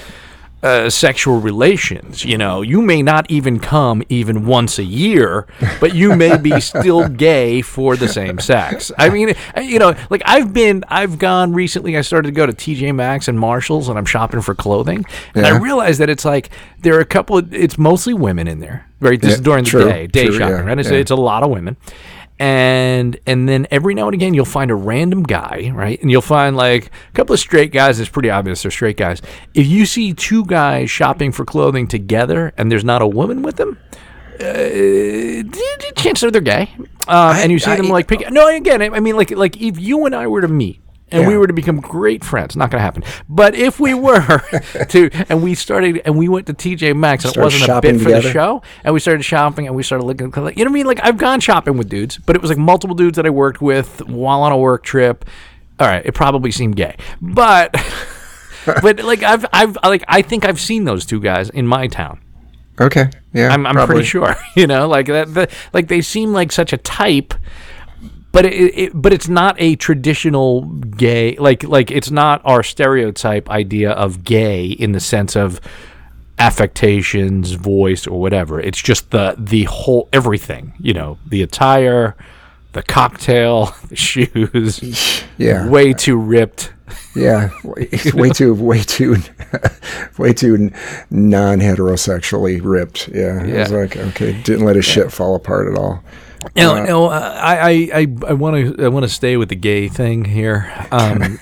[0.63, 5.45] Uh, sexual relations, you know, you may not even come even once a year,
[5.81, 8.93] but you may be still gay for the same sex.
[8.97, 11.97] I mean, uh, you know, like I've been, I've gone recently.
[11.97, 15.45] I started to go to TJ Maxx and Marshalls, and I'm shopping for clothing, and
[15.45, 15.59] I Yeah.
[15.61, 19.21] realized that it's like there are a couple of, it's mostly women in there, right?
[19.21, 20.79] This Yeah, is during the true, day, day true, shopping, yeah, right?
[20.79, 21.77] It's, it's a lot of women.
[22.43, 26.01] And and then every now and again you'll find a random guy, right?
[26.03, 28.01] And you'll find like a couple of straight guys.
[28.01, 29.23] It's pretty obvious they're straight guys.
[29.55, 33.57] If you see two guys shopping for clothing together and there's not a woman with
[33.59, 33.79] them,
[34.41, 36.75] uh, chances are they're gay.
[37.07, 38.29] Um, and you see I- them like pick.
[38.33, 40.81] No, again, I mean, like like if you and I were to meet.
[41.13, 42.57] And we were to become great friends.
[42.57, 43.05] Not going to happen.
[43.29, 44.39] But if we were
[44.89, 48.01] to, and we started, and we went to TJ Maxx, and it wasn't a bit
[48.01, 50.27] for the show, and we started shopping, and we started looking.
[50.27, 50.87] You know what I mean?
[50.87, 53.61] Like I've gone shopping with dudes, but it was like multiple dudes that I worked
[53.61, 55.25] with while on a work trip.
[55.79, 57.75] All right, it probably seemed gay, but
[58.65, 62.21] but like I've I've like I think I've seen those two guys in my town.
[62.81, 63.11] Okay.
[63.33, 63.49] Yeah.
[63.49, 64.35] I'm, I'm pretty sure.
[64.57, 65.33] You know, like that.
[65.33, 67.35] The, like they seem like such a type,
[68.33, 71.37] but it, it, but it's not a traditional gay.
[71.37, 75.61] Like like it's not our stereotype idea of gay in the sense of
[76.39, 78.59] affectations, voice, or whatever.
[78.59, 80.73] It's just the the whole everything.
[80.81, 82.17] You know, the attire,
[82.73, 85.23] the cocktail, the shoes.
[85.39, 85.69] Yeah.
[85.69, 86.73] way too ripped.
[87.15, 87.51] Yeah.
[87.65, 89.17] Way, way too, way too,
[90.19, 90.71] way too
[91.11, 93.09] non-heterosexually ripped.
[93.09, 93.45] Yeah.
[93.45, 96.03] It was like okay, didn't let his shit fall apart at all.
[96.57, 99.55] No, no, uh, I, I, I, I want to, I want to stay with the
[99.55, 100.73] gay thing here.
[100.91, 101.39] Um,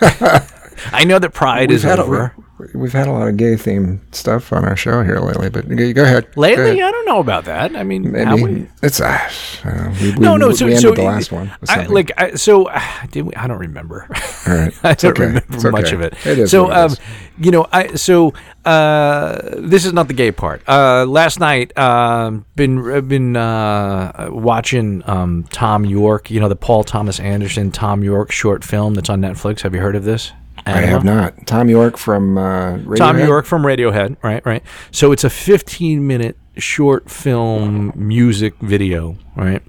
[0.93, 2.35] I know that Pride is had over.
[2.37, 5.69] A, we've had a lot of gay themed stuff on our show here lately, but
[5.69, 6.27] go, go ahead.
[6.35, 6.83] Go Lately, ahead.
[6.83, 7.75] I don't know about that.
[7.77, 8.69] I mean, Maybe we?
[8.83, 9.19] it's uh,
[9.65, 10.49] uh, we, we, No, no.
[10.49, 11.51] we So, ended so the last one.
[11.69, 13.35] I, like, I, so uh, did we?
[13.35, 14.07] I don't remember.
[14.47, 15.27] all right, I don't okay.
[15.27, 16.15] remember It's much of it.
[16.27, 16.51] It is.
[16.51, 16.97] so, it um,
[17.39, 20.63] you know, I so uh, this is not the gay part.
[20.69, 26.31] Uh, last night, um, been I've been uh, watching um, Thom Yorke.
[26.31, 29.63] You know, the Paul Thomas Anderson Thom Yorke short film that's on Netflix.
[29.63, 30.33] Have you heard of this?
[30.67, 31.47] I have not.
[31.47, 32.99] Thom Yorke from uh, Radiohead?
[32.99, 34.45] Thom Yorke from Radiohead, right?
[34.45, 34.63] Right.
[34.91, 39.63] So it's a 15 minute short film music video, right?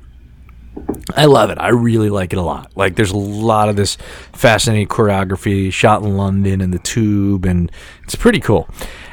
[1.15, 1.58] I love it.
[1.60, 2.71] I really like it a lot.
[2.75, 3.97] Like, there's a lot of this
[4.34, 7.71] fascinating choreography shot in London and the tube, and
[8.04, 8.69] it's pretty cool.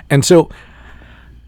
[0.08, 0.50] And so,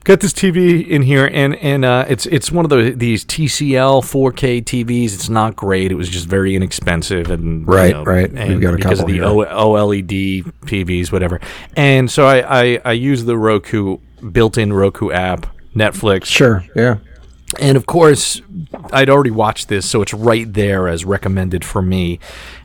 [0.05, 4.03] got this TV in here, and and uh, it's it's one of the these TCL
[4.03, 5.15] 4K TVs.
[5.15, 5.91] It's not great.
[5.93, 8.33] It was just very inexpensive, and you Right, know, right.
[8.33, 9.21] We've got a because of the.
[9.23, 11.41] O- OLED TVs, whatever.
[11.77, 13.99] And so I I, I use the Roku
[14.33, 16.65] built-in Roku app, Netflix, Sure.
[16.77, 16.99] Yeah.
[17.59, 18.43] and of course,
[18.93, 22.21] I'd already watched this, so it's right there as recommended for me.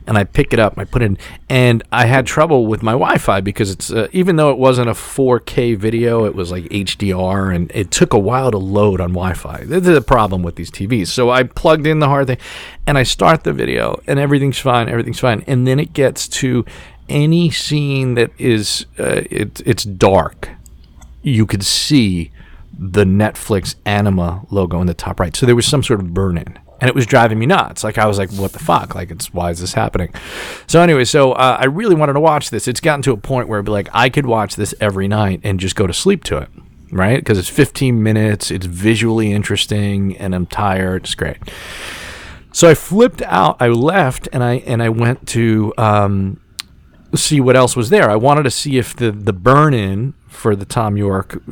[0.06, 2.92] And I pick it up, I put it in, and I had trouble with my
[2.92, 7.54] Wi-Fi because it's uh, even though it wasn't a 4K video, it was like HDR,
[7.54, 9.64] and it took a while to load on Wi-Fi.
[9.64, 11.08] This is a problem with these TVs.
[11.08, 12.38] So I plugged in the hard thing,
[12.86, 16.64] and I start the video, and everything's fine, everything's fine, and then it gets to
[17.08, 20.50] any scene that is uh, it, it's dark
[21.26, 22.30] you could see
[22.78, 25.34] the Netflix Anima logo in the top right.
[25.34, 26.58] So there was some sort of burn in.
[26.80, 27.82] And it was driving me nuts.
[27.82, 28.94] Like I was like, "What the fuck?
[28.94, 30.12] Like, it's why is this happening?"
[30.66, 32.68] So anyway, so uh, I really wanted to watch this.
[32.68, 35.40] It's gotten to a point where I'd be like, I could watch this every night
[35.42, 36.48] and just go to sleep to it,
[36.92, 37.18] right?
[37.18, 38.50] Because it's 15 minutes.
[38.50, 41.04] It's visually interesting, and I'm tired.
[41.04, 41.38] It's great.
[42.52, 43.56] So I flipped out.
[43.60, 46.40] I left, and I and I went to um,
[47.14, 48.10] see what else was there.
[48.10, 51.42] I wanted to see if the the burn in for the Thom Yorke,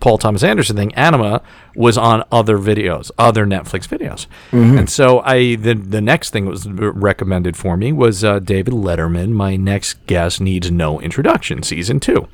[0.00, 1.42] Paul Thomas Anderson thing, Anima,
[1.76, 4.26] was on other videos, other Netflix videos.
[4.52, 8.74] And so I the the next thing that was recommended for me was uh, David
[8.74, 9.30] Letterman.
[9.30, 12.28] My next guest needs no introduction, season two.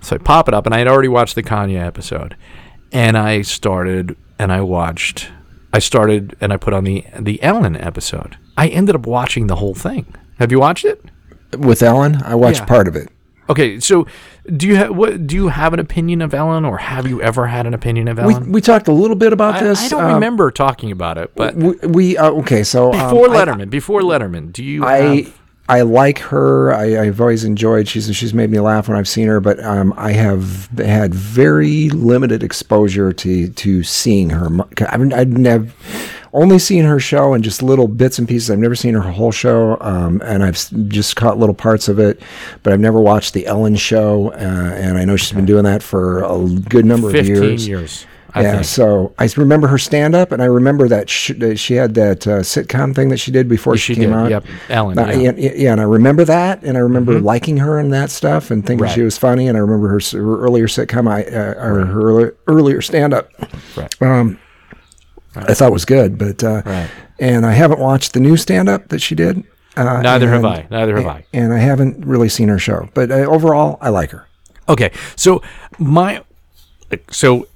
[0.00, 2.36] So I pop it up, and I had already watched the Kanye episode,
[2.92, 5.30] and I started and I watched.
[5.72, 8.36] I started and I put on the the Ellen episode.
[8.56, 10.14] I ended up watching the whole thing.
[10.38, 11.04] Have you watched it?
[11.56, 12.64] With Ellen, I watched Yeah.
[12.66, 13.08] part of it.
[13.52, 14.06] Okay, so
[14.46, 15.26] do you have what?
[15.26, 18.16] Do you have an opinion of Ellen, or have you ever had an opinion of
[18.16, 18.50] We, Ellen?
[18.50, 19.84] we talked a little bit about I, this.
[19.84, 22.62] I don't um, remember talking about it, but We, we uh, okay.
[22.62, 24.84] So um, before I- Letterman, before Letterman, do you?
[24.84, 25.38] I have,
[25.68, 26.72] I like her.
[26.74, 27.88] I, I've always enjoyed.
[27.88, 29.38] She's she's made me laugh when I've seen her.
[29.38, 34.48] But um, I have had very limited exposure to to seeing her.
[34.88, 35.68] I've, I've never
[36.32, 38.50] only seen her show and just little bits and pieces.
[38.50, 40.56] I've never seen her whole show, um, and I've
[40.88, 42.20] just caught little parts of it.
[42.62, 45.82] But I've never watched the Ellen show, uh, and I know she's been doing that
[45.82, 47.68] for a good number of years.
[47.68, 48.06] years.
[48.34, 48.64] I yeah, think.
[48.64, 52.38] so I remember her stand up, and I remember that, sh- she had that uh,
[52.40, 54.16] sitcom thing that she did before she, she came did.
[54.18, 54.30] out.
[54.30, 54.98] Yep, Ellen.
[54.98, 55.32] Uh, yeah.
[55.32, 55.38] Mm-hmm.
[55.38, 58.66] yeah, yeah, and I remember that, and I remember liking her and that stuff, and
[58.66, 58.94] thinking Right.
[58.94, 59.48] she was funny.
[59.48, 63.28] And I remember her, her earlier sitcom, I, uh, or her earlier, earlier stand up.
[63.76, 64.00] Right.
[64.00, 64.38] Um,
[65.34, 66.90] I thought it was good, but uh, Right.
[67.18, 69.44] and I haven't watched the new stand up that she did.
[69.76, 70.66] Uh, Neither have I.
[70.70, 71.24] Neither have I.
[71.32, 74.26] And I haven't really seen her show, but uh, overall, I like her.
[74.68, 75.42] Okay, so
[75.78, 76.22] my
[77.10, 77.46] so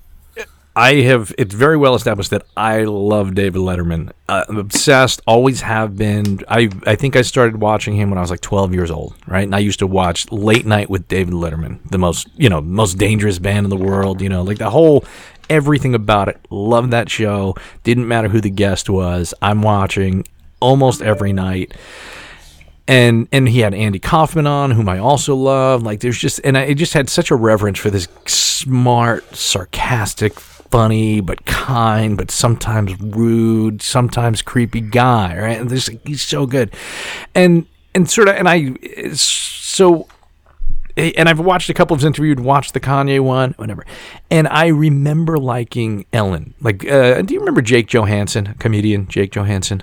[0.75, 4.13] I have it's very well established that I love David Letterman.
[4.29, 6.41] Uh, I'm obsessed, always have been.
[6.49, 9.45] I I think I started watching him when I was like 12 years old, right?
[9.45, 12.99] And I used to watch Late Night with David Letterman, the most you know most
[12.99, 14.21] dangerous band in the world.
[14.21, 15.05] You know, like the whole
[15.49, 16.39] everything about it.
[16.51, 17.55] Love that show.
[17.85, 19.35] Didn't matter who the guest was.
[19.43, 20.27] I'm watching
[20.61, 21.73] almost every night
[22.89, 25.83] and and he had Andy Kaufman on, whom I also love.
[25.83, 31.21] Like there's just and I just had such a reverence for this smart, sarcastic, funny
[31.21, 35.37] but kind, but sometimes rude, sometimes creepy guy.
[35.37, 35.61] Right?
[35.61, 36.75] And this he's so good,
[37.35, 38.75] and and sort of and I
[39.15, 40.07] so
[40.97, 43.85] and I've watched a couple of his interviews, watched the Kanye one, whatever.
[44.31, 46.55] And I remember liking Ellen.
[46.61, 49.83] Like, uh, do you remember Jake Johannsen, comedian Jake Johannsen?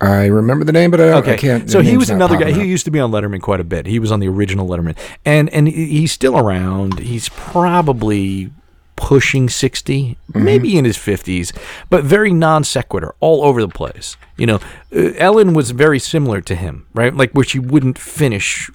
[0.00, 1.70] I remember the name, but I, don't, I can't.
[1.70, 2.46] So he was another guy.
[2.50, 3.84] popping He used to be on Letterman quite a bit.
[3.84, 7.00] He was on the original Letterman, and and he's still around.
[7.00, 8.50] He's probably
[8.96, 10.44] pushing 60 Mm-hmm.
[10.44, 11.56] maybe in his 50s
[11.88, 14.60] but very non sequitur all over the place you know
[14.94, 18.70] uh, ellen was very similar to him right like where she wouldn't finish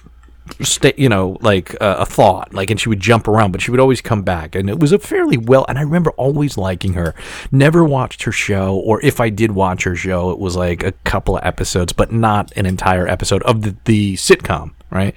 [0.60, 3.70] sta you know, like uh, a thought, like, and she would jump around, but she
[3.70, 5.64] would always come back, and it was a fairly well.
[5.68, 7.14] And I remember always liking her.
[7.50, 10.92] Never watched her show, or if I did watch her show, it was like a
[11.04, 15.14] couple of episodes, but not an entire episode of the the sitcom, right?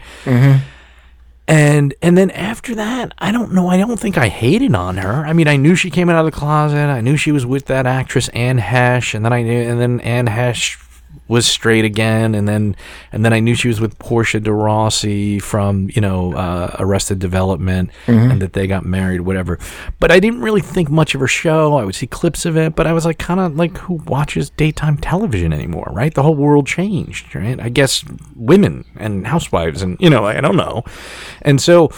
[1.48, 3.70] And and then after that, I don't know.
[3.70, 5.26] I don't think I hated on her.
[5.26, 6.78] I mean, I knew she came out of the closet.
[6.78, 10.00] I knew she was with that actress Anne Heche, and then I knew, and then
[10.02, 10.78] Anne Heche
[11.28, 12.76] was straight again, and then
[13.12, 17.20] and then I knew she was with Portia de Rossi from you know uh, Arrested
[17.20, 17.92] Development,
[18.32, 19.60] and that they got married, whatever.
[20.00, 21.78] But I didn't really think much of her show.
[21.78, 24.50] I would see clips of it, but I was like, kind of like, who watches
[24.50, 25.90] daytime television anymore?
[25.92, 26.14] Right?
[26.14, 27.60] The whole world changed, right?
[27.60, 28.04] I guess
[28.36, 30.84] women and housewives, and you know, I don't know,
[31.44, 31.92] and so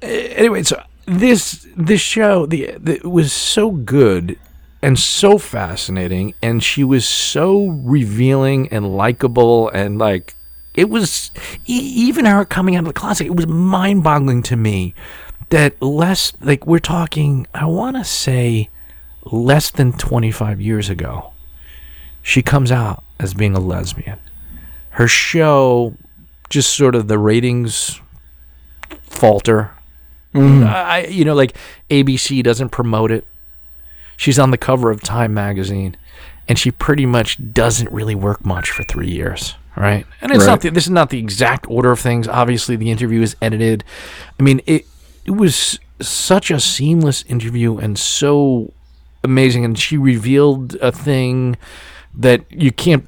[0.00, 4.38] anyway, so this this show the, the it was so good
[4.82, 10.34] and so fascinating, and she was so revealing and likable, and like
[10.74, 11.30] it was
[11.66, 13.26] e- even her coming out of the closet.
[13.26, 14.94] It was mind boggling to me
[15.50, 17.46] that less like we're talking.
[17.54, 18.70] I want to say
[19.24, 21.32] less than twenty five years ago,
[22.20, 24.18] she comes out as being a lesbian.
[24.90, 25.94] Her show,
[26.50, 28.00] just sort of the ratings
[29.02, 29.70] falter.
[30.34, 30.66] Mm.
[30.66, 31.56] I, you know, like
[31.90, 33.26] ABC doesn't promote it.
[34.22, 35.96] She's on the cover of Time magazine,
[36.46, 40.06] and she pretty much doesn't really work much for three years, right?
[40.20, 40.46] And it's Right.
[40.46, 42.28] not the, this is not the exact order of things.
[42.28, 43.82] Obviously, the interview is edited.
[44.38, 44.86] I mean, it
[45.24, 48.72] it was such a seamless interview and so
[49.24, 51.56] amazing, and she revealed a thing
[52.14, 53.04] that you can't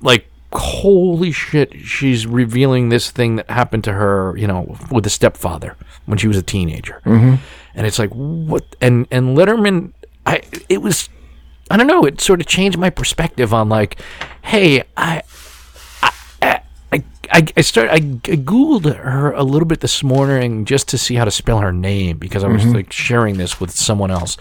[0.00, 5.10] like holy shit she's revealing this thing that happened to her you know with a
[5.10, 5.76] stepfather
[6.06, 7.34] when she was a teenager mm-hmm.
[7.74, 9.92] and it's like what and and letterman
[10.26, 11.08] i it was
[11.70, 14.00] i don't know it sort of changed my perspective on like
[14.42, 15.22] hey i
[16.92, 17.90] I, I, I started.
[17.90, 21.58] I, I googled her a little bit this morning just to see how to spell
[21.58, 24.36] her name because I was like sharing this with someone else,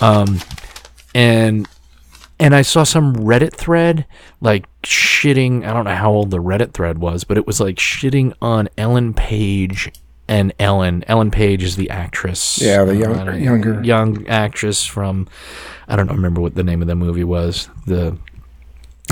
[0.00, 0.40] um,
[1.14, 1.68] and
[2.40, 4.06] and I saw some Reddit thread
[4.40, 5.66] like shitting.
[5.66, 8.68] I don't know how old the Reddit thread was, but it was like shitting on
[8.76, 9.92] Ellen Page
[10.28, 11.04] and Ellen.
[11.08, 12.58] Ellen Page is the actress.
[12.60, 13.82] Yeah, the young- I younger.
[13.82, 15.26] young actress from.
[15.88, 17.68] I don't know, remember what the name of the movie was.
[17.86, 18.16] The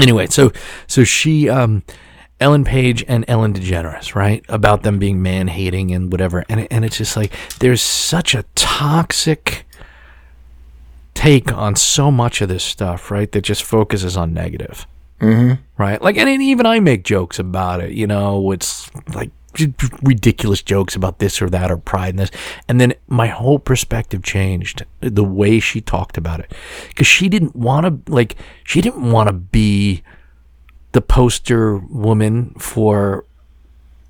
[0.00, 0.52] anyway, so
[0.86, 1.82] so she um
[2.38, 4.44] Ellen Page and Ellen DeGeneres, right?
[4.48, 6.44] About them being man hating and whatever.
[6.48, 9.64] And and it's just like there's such a toxic
[11.14, 13.30] take on so much of this stuff, right?
[13.32, 14.86] That just focuses on negative.
[15.20, 15.62] Mm-hmm.
[15.78, 16.00] Right?
[16.02, 19.30] Like and even I make jokes about it, you know, it's like
[20.02, 22.30] ridiculous jokes about this or that or pride in this
[22.68, 26.52] and then my whole perspective changed the way she talked about it
[26.88, 30.02] because she didn't want to like she didn't want to be
[30.92, 33.26] the poster woman for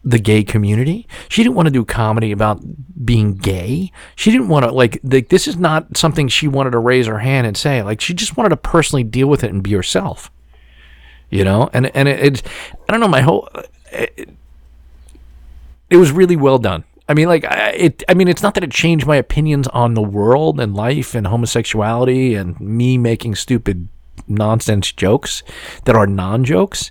[0.06, 1.08] the gay community.
[1.28, 2.62] She didn't want to do comedy about
[3.04, 3.90] being gay.
[4.14, 7.18] She didn't want to like, like this is not something she wanted to raise her
[7.18, 7.82] hand and say.
[7.82, 10.30] Like she just wanted to personally deal with it and be herself.
[11.28, 12.42] You know, and and it, it's
[12.88, 13.48] I don't know my whole
[13.90, 14.28] it,
[15.90, 16.84] it was really well done.
[17.08, 18.02] I mean, like it.
[18.08, 21.26] I mean, it's not that it changed my opinions on the world and life and
[21.26, 23.88] homosexuality and me making stupid
[24.26, 25.44] nonsense jokes
[25.84, 26.90] that are non-jokes,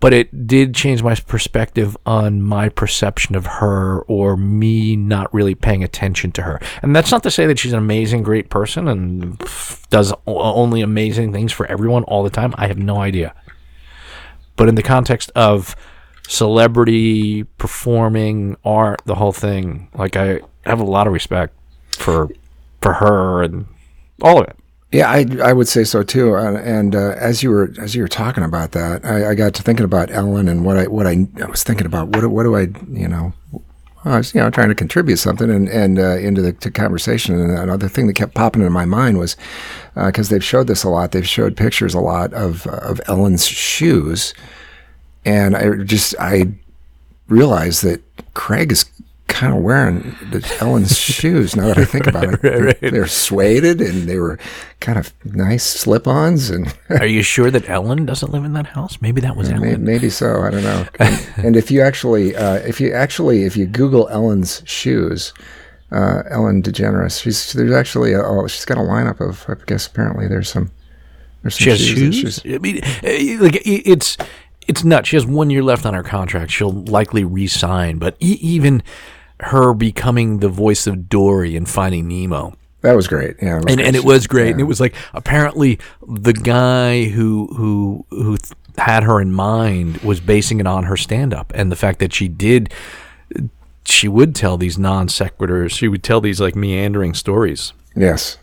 [0.00, 5.54] but it did change my perspective on my perception of her or me not really
[5.54, 6.60] paying attention to her.
[6.82, 9.40] And that's not to say that she's an amazing, great person and
[9.90, 12.52] does only amazing things for everyone all the time.
[12.58, 13.32] I have no idea.
[14.56, 15.76] But in the context of
[16.28, 21.54] celebrity, performing, art, the whole thing, like I have a lot of respect
[21.92, 22.28] for
[22.80, 23.66] for her and
[24.22, 24.56] all of it.
[24.92, 26.36] Yeah, I, I would say so too.
[26.36, 29.54] And, and uh, as you were as you were talking about that, I, I got
[29.54, 32.08] to thinking about Ellen and what I what I, I was thinking about.
[32.08, 33.32] What what do I you know?
[34.04, 37.38] I was you know trying to contribute something and and uh, into the conversation.
[37.38, 39.36] And another thing that kept popping into my mind was
[39.94, 41.10] because they've showed this a lot.
[41.10, 44.34] They've showed pictures a lot of of Ellen's shoes,
[45.26, 46.54] and I just I
[47.28, 48.00] realized that
[48.32, 48.86] Craig is
[49.28, 51.56] kind of wearing the Ellen's shoes.
[51.56, 52.80] Now that I think about it, right, right.
[52.80, 54.38] They're, they're suede and they were
[54.80, 59.02] kind of nice slip-ons, and Are you sure that Ellen doesn't live in that house?
[59.02, 59.84] Maybe that was Maybe, Ellen.
[59.84, 60.42] maybe so.
[60.42, 60.86] I don't know.
[61.00, 65.34] And, and if you actually, uh, if you actually, if you Google Ellen's shoes,
[65.90, 69.44] uh, Ellen DeGeneres, she's there's actually a, oh, she's got a lineup of.
[69.48, 70.70] I guess apparently there's some.
[71.42, 72.40] There's some She has that shoes.
[72.44, 74.16] I mean, eh, like it's
[74.66, 75.08] it's nuts.
[75.08, 76.50] She has one year left on her contract.
[76.50, 78.82] She'll likely re-sign, but e- even
[79.40, 82.56] her becoming the voice of Dory in Finding Nemo.
[82.82, 83.36] That was great.
[83.42, 83.86] Yeah, it was and, great.
[83.86, 84.50] and it was great.
[84.52, 89.98] And it was like apparently the guy who who who th- had her in mind
[89.98, 92.72] was basing it on her stand up and the fact that she did
[93.84, 95.70] she would tell these non sequiturs.
[95.70, 97.72] She would tell these like meandering stories.
[97.94, 98.38] yes.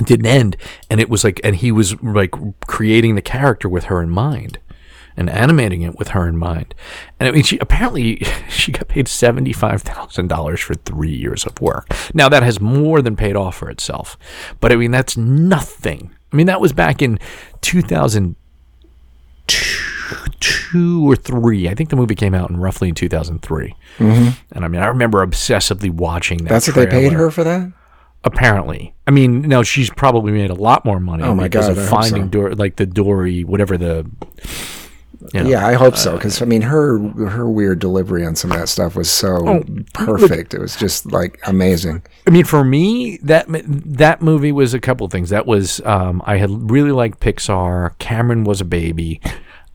[0.00, 0.56] It didn't end,
[0.90, 2.32] and it was like, and he was like
[2.66, 4.58] creating the character with her in mind.
[5.16, 6.74] And animating it with her in mind,
[7.20, 8.16] and I mean, she apparently
[8.48, 11.86] she got paid seventy five thousand dollars for three years of work.
[12.12, 14.18] Now that has more than paid off for itself,
[14.58, 16.10] but I mean that's nothing.
[16.32, 17.20] I mean that was back in
[17.60, 18.34] two thousand
[19.46, 21.68] two or three.
[21.68, 24.28] I think the movie came out in roughly in two thousand mm-hmm.
[24.52, 26.48] And I mean, I remember obsessively watching that.
[26.48, 27.72] That's what they paid her for that.
[28.24, 28.94] apparently.
[29.06, 31.22] I mean, no, she's probably made a lot more money.
[31.24, 32.28] Oh my because God, of finding so.
[32.28, 34.10] Dory, like the Dory, whatever the.
[35.32, 36.16] You know, Yeah, I hope so.
[36.16, 39.64] Because I mean, her her weird delivery on some of that stuff was so Oh,
[39.94, 40.52] perfect.
[40.54, 42.02] It was just like amazing.
[42.26, 45.30] I mean, for me, that that movie was a couple of things.
[45.30, 47.96] That was um, I had really liked Pixar.
[47.98, 49.20] Cameron was a baby,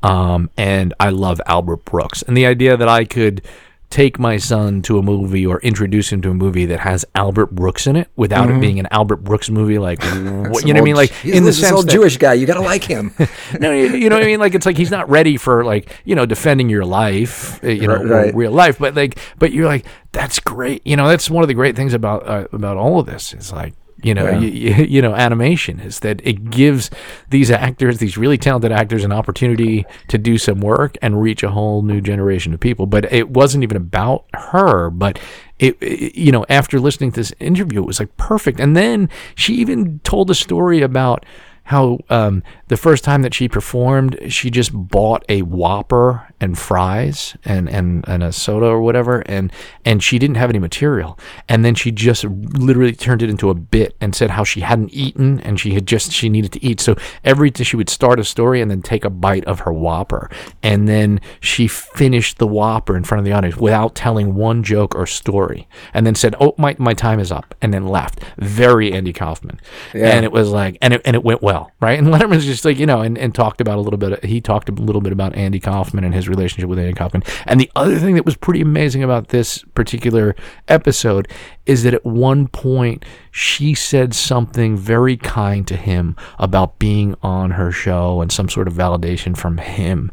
[0.03, 2.21] um, and I love Albert Brooks.
[2.21, 3.41] And the idea that I could
[3.89, 7.47] take my son to a movie or introduce him to a movie that has Albert
[7.47, 10.83] Brooks in it without it being an Albert Brooks movie, like what, you know what
[10.83, 12.33] I mean, like He's in the sense old that, Jewish guy.
[12.33, 13.13] You got to like him.
[13.59, 14.39] no, you, you know what I mean.
[14.39, 17.87] Like it's like he's not ready for like you know defending your life, uh, you
[17.87, 18.33] know, right.
[18.35, 18.77] real life.
[18.77, 20.85] But like, but you're like, that's great.
[20.85, 23.33] You know, that's one of the great things about uh, about all of this.
[23.33, 23.73] Is like.
[24.01, 24.39] You know, Yeah.
[24.39, 26.89] you, you, know, animation is that it gives
[27.29, 31.49] these actors, these really talented actors, an opportunity to do some work and reach a
[31.49, 32.85] whole new generation of people.
[32.85, 34.89] But it wasn't even about her.
[34.89, 35.19] But
[35.59, 38.59] it, it- you know, after listening to this interview, it was like perfect.
[38.59, 41.25] And then she even told a story about
[41.63, 47.35] how um, the first time that she performed, she just bought a Whopper and fries
[47.43, 49.51] and, and, and a soda or whatever, and
[49.83, 53.53] and she didn't have any material, and then she just literally turned it into a
[53.55, 56.79] bit and said how she hadn't eaten and she had just she needed to eat.
[56.79, 56.95] So
[57.25, 60.29] every time she would start a story and then take a bite of her Whopper,
[60.63, 64.95] and then she finished the Whopper in front of the audience without telling one joke
[64.95, 68.19] or story, and then said, "Oh, my my time is up," and then left.
[68.37, 69.59] Very Andy Kaufman,
[69.93, 70.09] Yeah.
[70.15, 71.97] and it was like, and it and it went well, right?
[71.97, 74.23] And Letterman's just like you know, and, and talked about a little bit.
[74.23, 77.23] He talked a little bit about Andy Kaufman and his relationship with Andy Kaufman.
[77.45, 80.35] And the other thing that was pretty amazing about this particular
[80.67, 81.27] episode
[81.65, 87.51] is that at one point she said something very kind to him about being on
[87.51, 90.11] her show and some sort of validation from him,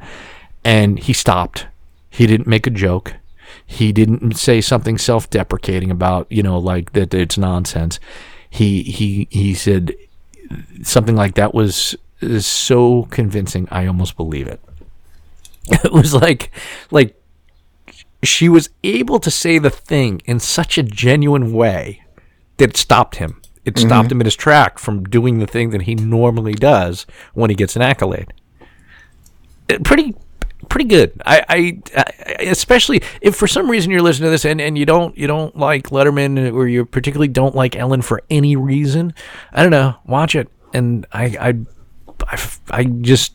[0.65, 1.67] and he stopped.
[2.11, 3.15] He didn't make a joke.
[3.65, 7.99] He didn't say something self-deprecating about you know like that it's nonsense.
[8.49, 9.95] He he he said
[10.83, 14.61] something like that was is so convincing I almost believe it.
[15.85, 16.53] It was like
[16.91, 17.21] like
[18.23, 22.03] she was able to say the thing in such a genuine way
[22.57, 23.41] that it stopped him.
[23.65, 27.05] It stopped him in his track from doing the thing that he normally does
[27.35, 28.33] when he gets an accolade.
[29.69, 30.15] Uh, Pretty
[30.69, 31.21] pretty good.
[31.27, 34.87] I, I, I especially if for some reason you're listening to this and, and you
[34.87, 39.15] don't you don't like Letterman or you particularly don't like Ellen for any reason,
[39.53, 39.97] I don't know.
[40.07, 41.55] Watch it, and I I
[42.29, 43.33] I, I just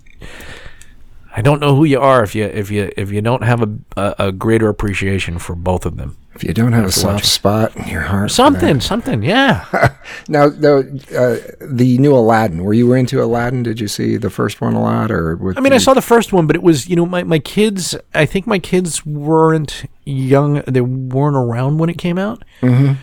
[1.36, 3.70] I don't know who you are if you if you if you don't have a
[3.98, 6.18] a, a greater appreciation for both of them.
[6.34, 9.66] If you don't have a soft spot in your heart, Something, something, yeah.
[10.30, 12.64] Now, though, uh, the new Aladdin.
[12.64, 13.64] Were you into Aladdin?
[13.64, 15.36] Did you see the first one a lot, or?
[15.36, 17.40] With I mean, I saw the first one, but it was you know my my
[17.40, 17.96] kids.
[18.14, 22.44] I think my kids weren't young; they weren't around when it came out.
[22.62, 22.94] Mm-hmm.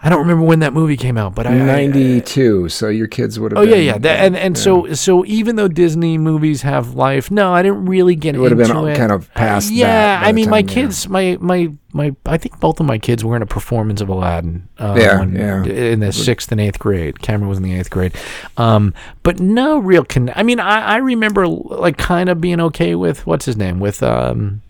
[0.00, 2.68] I don't remember when that movie came out, but I I- ninety-two.
[2.68, 3.58] So your kids would have.
[3.58, 7.30] Oh yeah, been, yeah, that, and and so so even though Disney movies have life,
[7.32, 8.96] no, I didn't really get It would have been it.
[8.96, 9.72] kind of past.
[9.72, 9.86] yeah,
[10.20, 10.74] that I mean, my time, yeah.
[10.74, 14.08] kids, my my my, I think both of my kids were in a performance of
[14.08, 14.68] Aladdin.
[14.78, 15.64] Uh, Yeah, when- yeah.
[15.64, 18.14] In the sixth and eighth grade, Cameron was in the eighth grade,
[18.56, 18.94] um,
[19.24, 20.30] but no real con.
[20.36, 24.02] I mean, I, I remember like kind of being okay with what's his name with
[24.02, 24.62] um,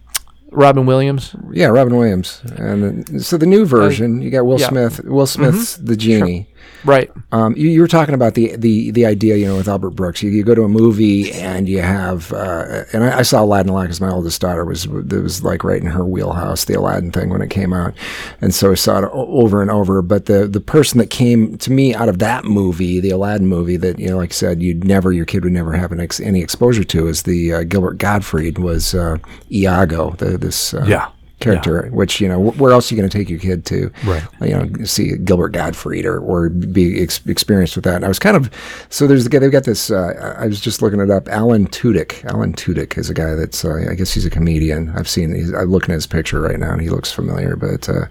[0.51, 1.35] Robin Williams.
[1.53, 4.69] Yeah, Robin Williams, and then, so the new oh, version, you got Will yeah.
[4.69, 5.05] Smith.
[5.05, 5.43] Will mm-hmm.
[5.43, 6.49] Smith's the genie.
[6.85, 7.11] Right.
[7.33, 10.23] Um, you, you were talking about the, the, the idea, you know, with Albert Brooks.
[10.23, 13.71] You, you go to a movie and you have, uh, and I, I saw Aladdin
[13.71, 16.75] a lot because my oldest daughter was, it was like right in her wheelhouse, the
[16.75, 17.95] Aladdin thing when it came out,
[18.41, 20.03] and so I saw it over and over.
[20.03, 23.77] But the the person that came to me out of that movie, the Aladdin movie,
[23.77, 26.21] that you know, like I said, you'd never, your kid would never have an ex-
[26.21, 29.19] any exposure to, is the uh, Gilbert Gottfried was uh,
[29.51, 31.09] Iago, the, this uh, Yeah.
[31.41, 33.91] Character, which you know, where else are you going to take your kid to?
[34.05, 34.23] Right.
[34.41, 37.97] You know, see Gilbert Gottfried or or be ex- experienced with that.
[37.97, 38.51] And I was kind of
[38.89, 39.91] so there's the guy they've got this.
[39.91, 41.29] Uh, I was just looking it up.
[41.29, 42.25] Alan Tudyk.
[42.25, 44.91] Alan Tudyk is a guy that's uh, I guess he's a comedian.
[44.91, 45.35] I've seen.
[45.35, 47.57] He's, I'm looking at his picture right now, and he looks familiar.
[47.57, 48.07] But uh,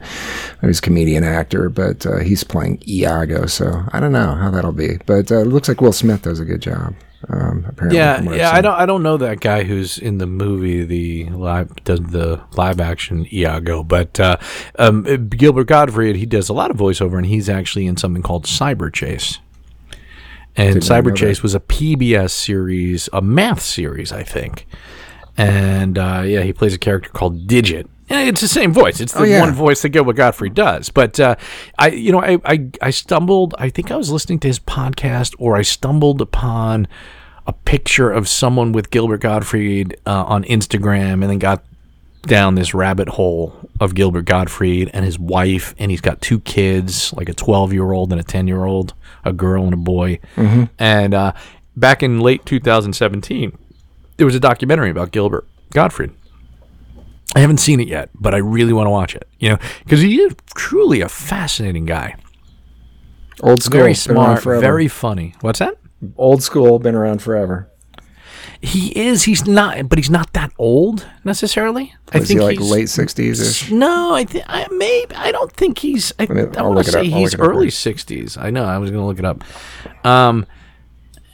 [0.61, 3.45] he's a comedian actor, but uh, he's playing Iago.
[3.45, 4.97] So I don't know how that'll be.
[5.05, 6.95] But uh, it looks like Will Smith does a good job.
[7.29, 8.51] Um, apparently, Yeah, yeah.
[8.51, 8.75] I don't.
[8.75, 13.27] I don't know that guy who's in the movie, the live does the live action
[13.33, 14.37] Iago, but uh,
[14.77, 18.45] um, Gilbert Gottfried he does a lot of voiceover, and he's actually in something called
[18.45, 19.39] Cyber Chase.
[20.55, 24.65] And Cyber Chase was a PBS series, a math series, I think.
[25.37, 27.87] And uh, yeah, he plays a character called Digit.
[28.09, 28.99] And it's the same voice.
[29.01, 29.41] It's the Oh, yeah.
[29.41, 30.89] one voice that Gilbert Gottfried does.
[30.89, 31.35] But uh,
[31.77, 33.53] I, you know, I, I, I stumbled.
[33.57, 36.87] I think I was listening to his podcast, or I stumbled upon
[37.45, 41.63] a picture of someone with Gilbert Gottfried uh, on Instagram, and then got
[42.23, 47.13] down this rabbit hole of Gilbert Gottfried and his wife, and he's got two kids,
[47.13, 48.93] like a 12 year old and a 10 year old,
[49.23, 50.19] a girl and a boy.
[50.79, 51.33] And uh,
[51.75, 53.57] back in late 2017,
[54.17, 56.11] there was a documentary about Gilbert Gottfried.
[57.37, 59.27] I haven't seen it yet, but I really want to watch it.
[59.37, 62.15] You know, because he is truly a fascinating guy.
[63.41, 65.35] old school, Very smart, very funny.
[65.41, 65.75] What's that?
[66.15, 67.69] old school, been around forever.
[68.59, 69.25] He is.
[69.25, 71.93] He's not, but he's not that old necessarily.
[72.11, 73.71] I think he like late sixties?
[73.71, 76.11] No, I think I maybe I don't think he's.
[76.17, 78.35] I, I want to say he's look it up early sixties.
[78.35, 78.65] I know.
[78.65, 79.43] I was going to look it up.
[80.03, 80.47] Um,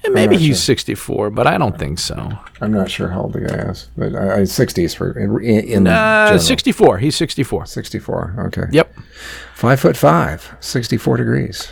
[0.06, 0.76] and maybe he's sure.
[0.76, 2.32] sixty four, but I don't think so.
[2.62, 5.88] I'm not sure how old the guy is, but I, I, 60s for in, in
[5.88, 6.40] Uh, general.
[6.40, 6.98] sixty four.
[6.98, 7.66] He's sixty four.
[7.66, 8.36] 64.
[8.48, 8.64] Okay.
[8.72, 8.94] Yep.
[9.56, 11.70] Five foot five, 64 degrees.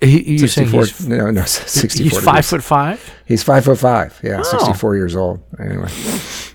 [0.00, 2.50] He, you saying 64 he's, no, no, 64 he's five degrees.
[2.50, 3.14] foot five?
[3.26, 4.20] He's five foot five.
[4.22, 4.42] Yeah, Oh.
[4.44, 5.42] 64 years old.
[5.58, 5.88] Anyway,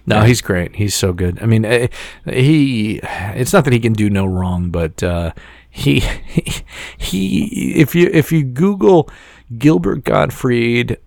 [0.05, 0.77] No, he's great.
[0.77, 1.41] He's so good.
[1.41, 1.87] I mean, eh,
[2.25, 3.01] he.
[3.03, 5.33] It's not that he can do no wrong, but uh,
[5.69, 6.53] he, he
[6.97, 7.73] he.
[7.75, 9.09] If you if you Google
[9.57, 10.97] Gilbert Gottfried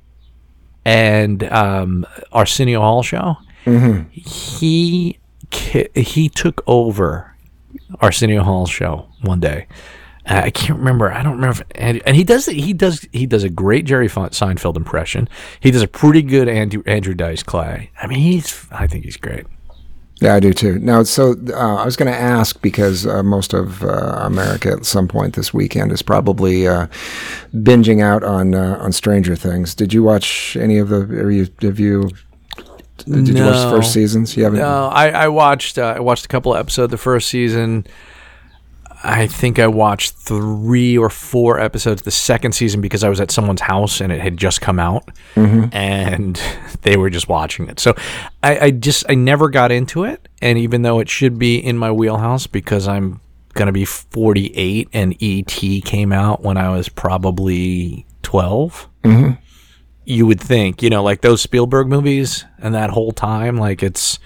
[0.84, 3.36] and um, Arsenio Hall show,
[4.10, 5.18] he
[5.50, 7.34] ki- he took over
[8.00, 9.66] Arsenio Hall's show one day.
[10.28, 11.12] Uh, I can't remember.
[11.12, 11.62] I don't remember.
[11.62, 15.28] If, and, and he does he does he does a great Jerry Fe- Seinfeld impression.
[15.60, 17.90] He does a pretty good Andrew, Andrew Dice Clay.
[18.00, 19.46] I mean, he's I think he's great.
[20.20, 20.78] Yeah, I do too.
[20.78, 24.86] Now, so uh, I was going to ask because uh, most of uh, America at
[24.86, 26.86] some point this weekend is probably uh,
[27.54, 29.74] binging out on uh, on Stranger Things.
[29.74, 31.00] Did you watch any of the?
[31.00, 32.10] Are you, have you?
[33.04, 34.36] Did you watch the first seasons?
[34.38, 34.60] You haven't.
[34.60, 37.86] No, I, I watched uh, I watched a couple of episodes of the first season.
[39.06, 43.20] I think I watched three or four episodes of the second season because I was
[43.20, 45.66] at someone's house and it had just come out, mm-hmm.
[45.72, 46.40] and
[46.82, 47.78] they were just watching it.
[47.78, 47.94] So
[48.42, 51.78] I, I just I never got into it, and even though it should be in
[51.78, 53.20] my wheelhouse because I'm
[53.54, 59.30] gonna be 48 and ET came out when I was probably 12 mm-hmm.
[60.04, 64.18] you would think, you know, like those Spielberg movies and that whole time, like it's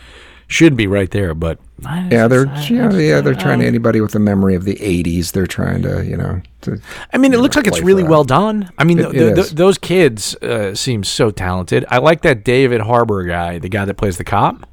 [0.51, 3.69] should be right there, but I- Yeah, they're I- yeah, yeah they're trying to um,
[3.69, 5.31] anybody with the memory of the '80s.
[5.33, 6.43] They're trying to you know.
[6.63, 6.79] To,
[7.13, 8.69] I mean, it looks like it's really well done.
[8.77, 9.55] I mean, It- th- it th- is.
[9.55, 11.85] those kids uh, seem so talented.
[11.89, 14.67] I like that David Harbour guy, the guy that plays the cop.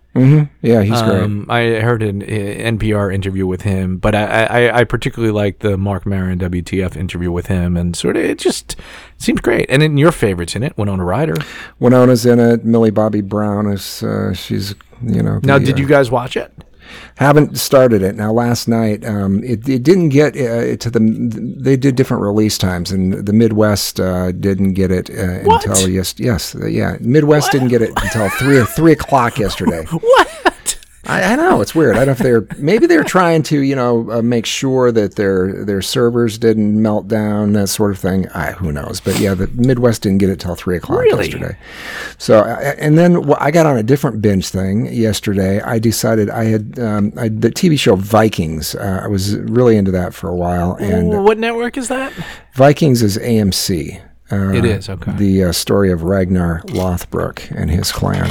[0.61, 1.23] Yeah, he's great.
[1.23, 5.59] Um, I heard an uh, NPR interview with him, but I, I, I particularly like
[5.59, 8.75] the Marc Maron WTF interview with him, and sort of it just
[9.17, 9.67] seems great.
[9.69, 11.35] And then your favorites in it, Winona Ryder.
[11.79, 12.65] Winona's in it.
[12.65, 15.39] Millie Bobby Brown is uh, she's you know.
[15.43, 16.51] Now, the, did uh, you guys watch it?
[17.15, 18.31] Haven't started it now?
[18.31, 20.99] Last night, um, it, it didn't get uh, to the.
[21.59, 26.15] They did different release times, and the Midwest uh, didn't get it uh, until yes,
[26.17, 26.97] yes, yeah.
[26.99, 29.85] Midwest didn't get it until three three o'clock yesterday.
[30.07, 30.27] What?
[31.07, 31.95] I, I know it's weird.
[31.95, 35.15] I don't know if they're maybe they're trying to you know uh, make sure that
[35.15, 38.27] their their servers didn't melt down that sort of thing.
[38.29, 38.99] I, who knows?
[38.99, 41.25] But yeah, the Midwest didn't get it till three o'clock Really?
[41.25, 41.57] yesterday.
[42.17, 45.61] So and then wh- I got on a different binge thing yesterday.
[45.61, 48.75] I decided I had um, I, the TV show Vikings.
[48.75, 52.11] Uh, I was really into that for a while, and what network is that?
[52.53, 54.01] Vikings is AMC.
[54.31, 55.11] Uh, It is, okay.
[55.13, 58.29] The uh, story of Ragnar Lothbrok and his clan.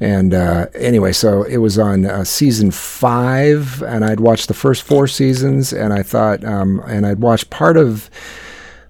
[0.00, 4.82] And uh, anyway, so it was on uh, season five, and I'd watched the first
[4.82, 8.08] four seasons, and I thought, um, and I'd watched part of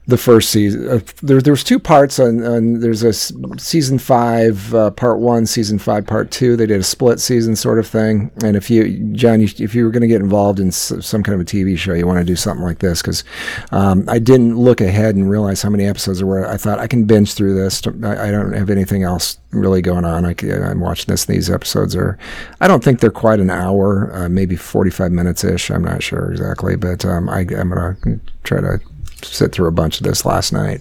[0.08, 0.88] the first season.
[0.88, 5.46] Uh, there, there was two parts on, on there's a season five, uh, part one,
[5.46, 6.56] season five, part two.
[6.56, 8.30] They did a split season sort of thing.
[8.44, 11.34] And if you, John, you, if you were going to get involved in some kind
[11.34, 13.24] of a TV show, you want to do something like this because
[13.72, 16.46] um, I didn't look ahead and realize how many episodes there were.
[16.46, 17.82] I thought I can binge through this.
[18.04, 20.24] I, I don't have anything else really going on.
[20.24, 21.24] I, am watching this.
[21.24, 22.16] These episodes are,
[22.60, 25.68] I don't think they're quite an hour, uh, maybe 45 minutes ish.
[25.68, 28.80] I'm not sure exactly, but um, I, I'm going to try to
[29.22, 30.80] sit through a bunch of this last night,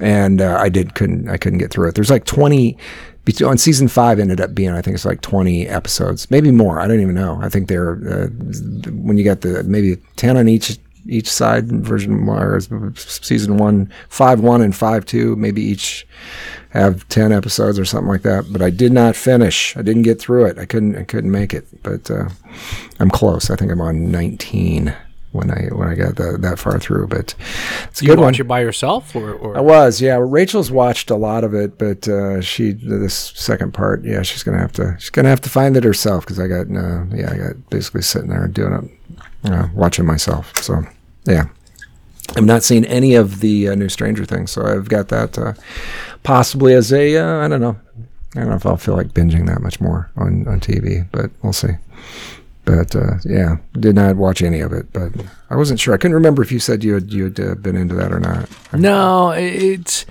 [0.00, 1.94] and uh, I did couldn't I couldn't get through it.
[1.94, 2.76] There's like 20
[3.44, 6.80] on season five ended up being I think it's like 20 episodes, maybe more.
[6.80, 7.38] I don't even know.
[7.40, 8.28] I think they're uh,
[8.90, 14.40] when you got the maybe 10 on each each side version whereas season one five
[14.40, 16.06] one and five two maybe each
[16.70, 20.20] have 10 episodes or something like that but i did not finish i didn't get
[20.20, 22.28] through it i couldn't i couldn't make it but uh,
[23.00, 24.94] i'm close i think i'm on 19
[25.32, 27.08] when I when I got the, that far through.
[27.08, 27.34] But
[27.84, 28.46] it's a you good watch one.
[28.46, 30.18] it by yourself, or, or I was, yeah.
[30.20, 34.58] Rachel's watched a lot of it, but uh, she this second part, yeah, she's gonna
[34.58, 37.36] have to she's gonna have to find it herself because I got uh, yeah, I
[37.36, 38.72] got basically sitting there doing
[39.44, 40.56] it, uh, watching myself.
[40.62, 40.82] So
[41.24, 41.46] yeah.
[42.34, 45.52] I've not seen any of the uh, new Stranger Things, so I've got that uh,
[46.22, 47.76] possibly as a uh, I don't know.
[48.34, 51.30] I don't know if I'll feel like binging that much more on, on TV, but
[51.42, 51.72] we'll see.
[52.64, 54.92] But uh, yeah, did not watch any of it.
[54.92, 55.12] But
[55.50, 55.94] I wasn't sure.
[55.94, 58.20] I couldn't remember if you said you had you had uh, been into that or
[58.20, 58.48] not.
[58.72, 60.06] no, it's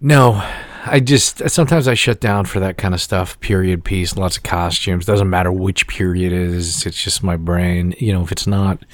[0.00, 0.42] no.
[0.86, 3.40] I just sometimes I shut down for that kind of stuff.
[3.40, 5.06] Period piece, lots of costumes.
[5.06, 6.84] Doesn't matter which period it is.
[6.84, 7.94] It's just my brain.
[7.98, 8.84] You know, if it's not,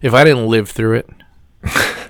[0.00, 1.10] if I didn't live through it,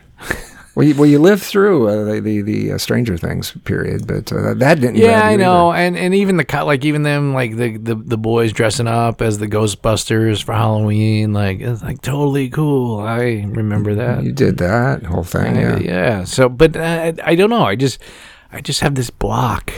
[0.75, 4.33] Well, you, well, you lived through uh, the the, the uh, Stranger Things period, but
[4.33, 4.97] uh, that didn't.
[4.97, 5.79] Yeah, I know, either.
[5.87, 9.23] and and even the co- like even them like the, the the boys dressing up
[9.23, 12.99] as the Ghostbusters for Halloween, like it's like totally cool.
[13.01, 14.25] I remember that.
[14.25, 15.79] You did that whole thing, I- yeah.
[15.79, 16.25] yeah.
[16.25, 17.63] So, but uh, I don't know.
[17.65, 18.01] I just
[18.51, 19.73] I just have this block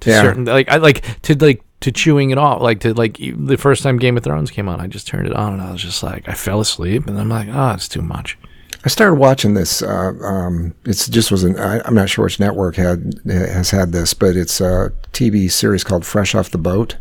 [0.00, 0.20] to Yeah.
[0.22, 2.60] certain like I like to like to chewing it off.
[2.60, 5.32] Like to like the first time Game of Thrones came on, I just turned it
[5.34, 8.02] on and I was just like I fell asleep, and I'm like, oh, it's too
[8.02, 8.36] much.
[8.84, 9.82] I started watching this.
[9.82, 11.58] Uh, um, it's just was an.
[11.58, 15.84] I, I'm not sure which network had has had this, but it's a TV series
[15.84, 16.96] called Fresh Off the Boat.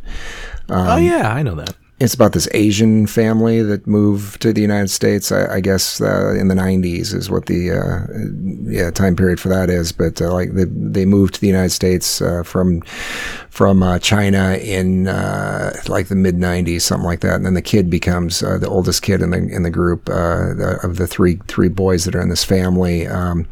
[0.70, 1.76] Um, oh yeah, I know that.
[2.02, 5.32] It's about this Asian family that moved to the United States.
[5.32, 8.08] I, I guess uh, in the '90s is what the uh,
[8.64, 9.92] yeah time period for that is.
[9.92, 12.82] But uh, like they they moved to the United States uh, from
[13.52, 17.36] from uh, China in uh, like the mid '90s, something like that.
[17.36, 20.96] And then the kid becomes the oldest kid in the in the group the, of
[20.96, 23.06] the three three boys that are in this family.
[23.06, 23.48] Um,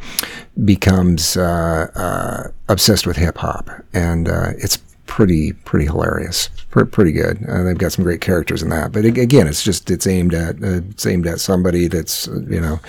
[0.66, 4.80] becomes obsessed with hip hop, and it's
[5.10, 7.44] pretty pretty hilarious, Pre- pretty good.
[7.50, 10.56] Uh, they've got some great characters in that, but again, it's just it's aimed at
[10.64, 12.80] uh, it's aimed at somebody that's uh, you know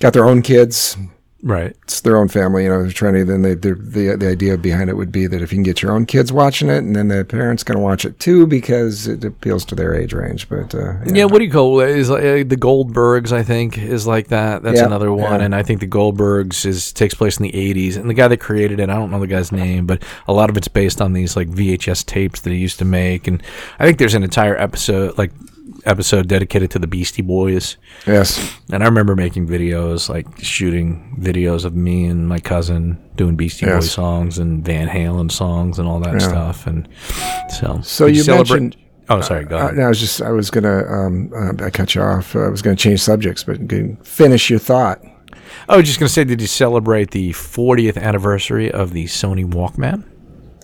[0.00, 0.96] got their own kids.
[1.44, 1.76] Right.
[1.82, 2.82] It's their own family, you know.
[2.84, 3.24] They're trying to.
[3.24, 5.90] Then they, the the idea behind it would be that if you can get your
[5.90, 9.24] own kids watching it, and then the parents going to watch it too because it
[9.24, 10.48] appeals to their age range.
[10.48, 11.90] But uh, Yeah, what do you call it?
[11.90, 13.32] Is like, uh, the Goldbergs?
[13.32, 14.62] I think is like that.
[14.62, 15.44] That's Yeah, another one, yeah.
[15.46, 17.96] and I think the Goldbergs is takes place in the '80s.
[17.96, 20.48] And the guy that created it, I don't know the guy's name, but a lot
[20.48, 23.26] of it's based on these like VHS tapes that he used to make.
[23.26, 23.42] And
[23.80, 25.32] I think there's an entire episode, like
[25.84, 27.76] episode dedicated to the Beastie Boys.
[28.06, 28.38] yes,
[28.72, 33.66] And I remember making videos, like shooting videos of me and my cousin doing Beastie
[33.66, 33.90] Boy Yes.
[33.90, 36.66] songs and Van Halen songs and all that stuff.
[36.66, 36.88] And
[37.50, 38.76] so, So you celebrate- mentioned-
[39.08, 39.44] Oh, sorry.
[39.44, 39.76] Go Uh, ahead.
[39.76, 42.34] no, I was just I was gonna um, uh, I cut you off.
[42.36, 43.58] I was gonna change subjects, but
[44.04, 45.00] finish your thought.
[45.68, 49.44] I was just going to say, did you celebrate the 40th anniversary of the Sony
[49.44, 50.04] Walkman?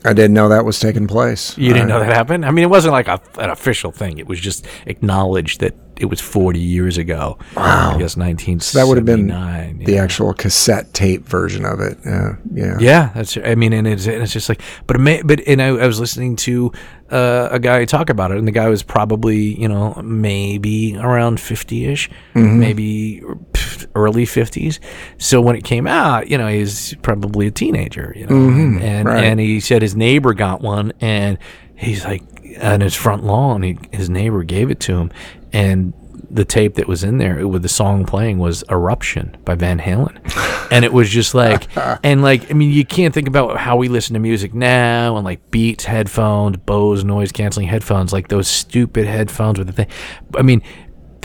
[0.05, 1.57] I didn't know that was taking place.
[1.59, 2.46] You didn't know that happened?
[2.46, 4.18] I mean, it wasn't like a, an official thing.
[4.18, 7.38] It was just acknowledged that it was 40 years ago.
[7.57, 7.90] Wow.
[7.90, 8.72] I guess 1979.
[8.74, 11.99] that would have been the actual cassette tape version of it.
[12.05, 12.76] Yeah, yeah.
[12.78, 13.36] Yeah, that's.
[13.36, 15.86] I mean, and it's and it's just like, but it may, but and I, I
[15.86, 16.72] was listening to
[17.11, 21.40] uh, a guy talk about it, and the guy was probably you know maybe around
[21.40, 23.47] fifty ish, maybe pff,
[23.95, 24.81] early fifties.
[25.18, 28.83] So when it came out, you know, he's probably a teenager, you know, mm-hmm.
[28.83, 29.24] and right.
[29.24, 31.39] and he said his neighbor got one, and
[31.74, 32.22] he's like
[32.62, 35.11] on his front lawn, he, his neighbor gave it to him,
[35.53, 35.93] and
[36.31, 40.18] the tape that was in there with the song playing was Eruption by Van Halen.
[40.70, 41.66] and it was just like,
[42.05, 45.24] and like, I mean, you can't think about how we listen to music now and
[45.24, 49.89] like Beats headphones, Bose noise canceling headphones, like those stupid headphones with the thing.
[50.37, 50.62] I mean,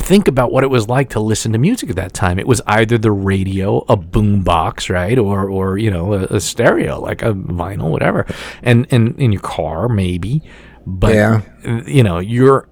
[0.03, 2.37] think about what it was like to listen to music at that time.
[2.39, 5.17] It was either the radio, a boom box, right?
[5.17, 8.25] Or, or, you know, a, a stereo, like a vinyl, whatever.
[8.61, 10.41] And, and in your car, maybe.
[10.85, 11.41] But, Yeah.
[11.87, 12.67] you know, you're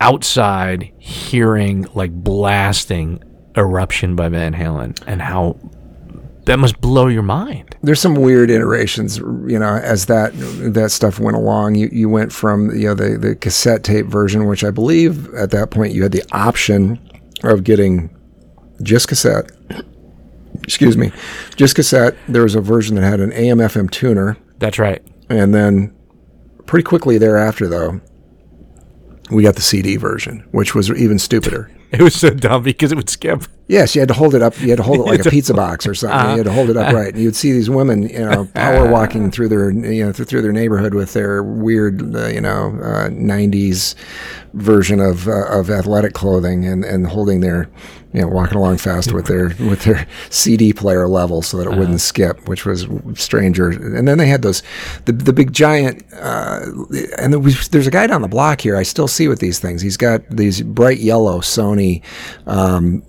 [0.00, 3.22] outside hearing like blasting
[3.56, 5.56] Eruption by Van Halen and how
[6.46, 7.76] that must blow your mind.
[7.82, 10.32] there's some weird iterations you know as that
[10.74, 11.74] that stuff went along.
[11.74, 15.50] You you went from you know the the cassette tape version which i believe at
[15.50, 16.98] that point you had the option
[17.42, 18.10] of getting
[18.82, 19.50] just cassette.
[20.62, 21.12] Excuse me.
[21.56, 22.16] Just cassette.
[22.28, 24.36] There was a version that had an am fm tuner.
[24.58, 25.02] That's right.
[25.28, 25.94] and then
[26.66, 28.00] pretty quickly thereafter though
[29.30, 32.96] we got the cd version which was even stupider It was so dumb because it
[32.96, 33.44] would skip.
[33.68, 34.60] Yes, you had to hold it up.
[34.60, 36.30] You had to hold it like a pizza box or something.
[36.32, 37.14] You had to hold it upright.
[37.14, 40.42] And you'd see these women, you know, power walking through their, you know, th- through
[40.42, 43.94] their neighborhood with their weird, uh, you know, uh, '90s
[44.54, 47.70] version of uh, of athletic clothing and and holding their,
[48.14, 51.76] you know, walking along fast with their with their CD player level so that it
[51.76, 53.70] wouldn't skip, which was stranger.
[53.70, 54.62] And then they had those,
[55.06, 56.60] the the big giant, uh,
[57.18, 58.76] and there was, there's a guy down the block here.
[58.76, 59.82] I still see with these things.
[59.82, 62.02] He's got these bright yellow Sony.
[62.46, 63.02] Um,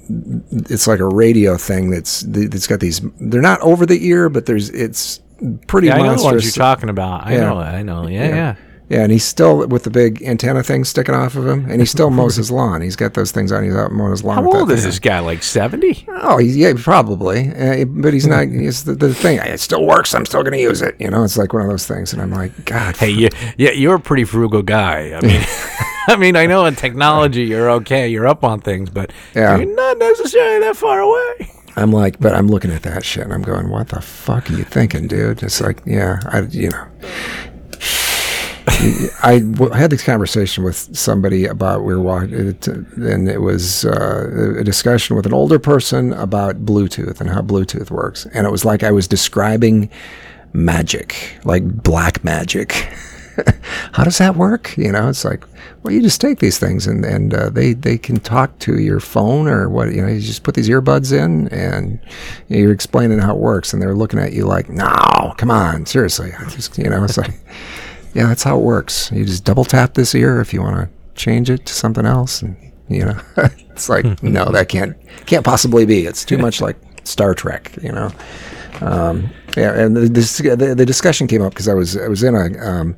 [0.69, 2.99] it's like a radio thing that's that's got these.
[3.19, 5.21] They're not over the ear, but there's it's
[5.67, 7.27] pretty Yeah, I know what you're talking about.
[7.27, 7.39] I Yeah.
[7.41, 7.57] know.
[7.59, 8.07] I know.
[8.07, 8.35] Yeah, yeah.
[8.35, 8.55] yeah,
[8.89, 12.09] and he's still with the big antenna thing sticking off of him, and he still
[12.09, 12.81] mows his lawn.
[12.81, 13.63] He's got those things on.
[13.63, 14.43] He's out mowing his lawn.
[14.43, 15.19] How old is thing this guy?
[15.19, 16.05] Like seventy?
[16.21, 18.47] Oh, he's, yeah, probably, uh, but he's not.
[18.47, 19.39] It's the, the thing.
[19.39, 20.13] It still works.
[20.13, 20.95] I'm still going to use it.
[20.99, 23.71] You know, it's like one of those things, and I'm like, God, Hey, you, yeah,
[23.71, 25.13] you're a pretty frugal guy.
[25.13, 25.41] I mean,
[26.07, 29.57] I mean, I know in technology you're okay, you're up on things, but Yeah.
[29.57, 31.51] you're not necessarily that far away.
[31.75, 34.53] I'm like, but I'm looking at that shit and I'm going, what the fuck are
[34.53, 35.43] you thinking, dude?
[35.43, 36.87] It's like, yeah, I, you know.
[39.23, 44.55] I w- had this conversation with somebody about we were walking, and it was uh,
[44.59, 48.65] a discussion with an older person about Bluetooth and how Bluetooth works, and it was
[48.65, 49.89] like I was describing
[50.53, 52.71] magic, like black magic.
[53.93, 54.75] how does that work?
[54.77, 55.45] You know, it's like,
[55.83, 58.99] well, you just take these things and and uh, they they can talk to your
[58.99, 59.93] phone or what?
[59.93, 61.99] You know, you just put these earbuds in and
[62.49, 66.31] you're explaining how it works, and they're looking at you like, no, come on, seriously,
[66.49, 67.33] just you know, it's like,
[68.15, 69.11] yeah, that's how it works.
[69.11, 70.89] You just double tap this ear if you want to
[71.21, 72.55] change it to something else, and
[72.87, 73.19] you know,
[73.71, 74.95] it's like, no, that can't
[75.25, 76.05] can't possibly be.
[76.05, 78.09] It's too much like Star Trek, you know.
[78.79, 82.23] Um, yeah, and the, this, the the discussion came up because I was I was
[82.23, 82.95] in a um,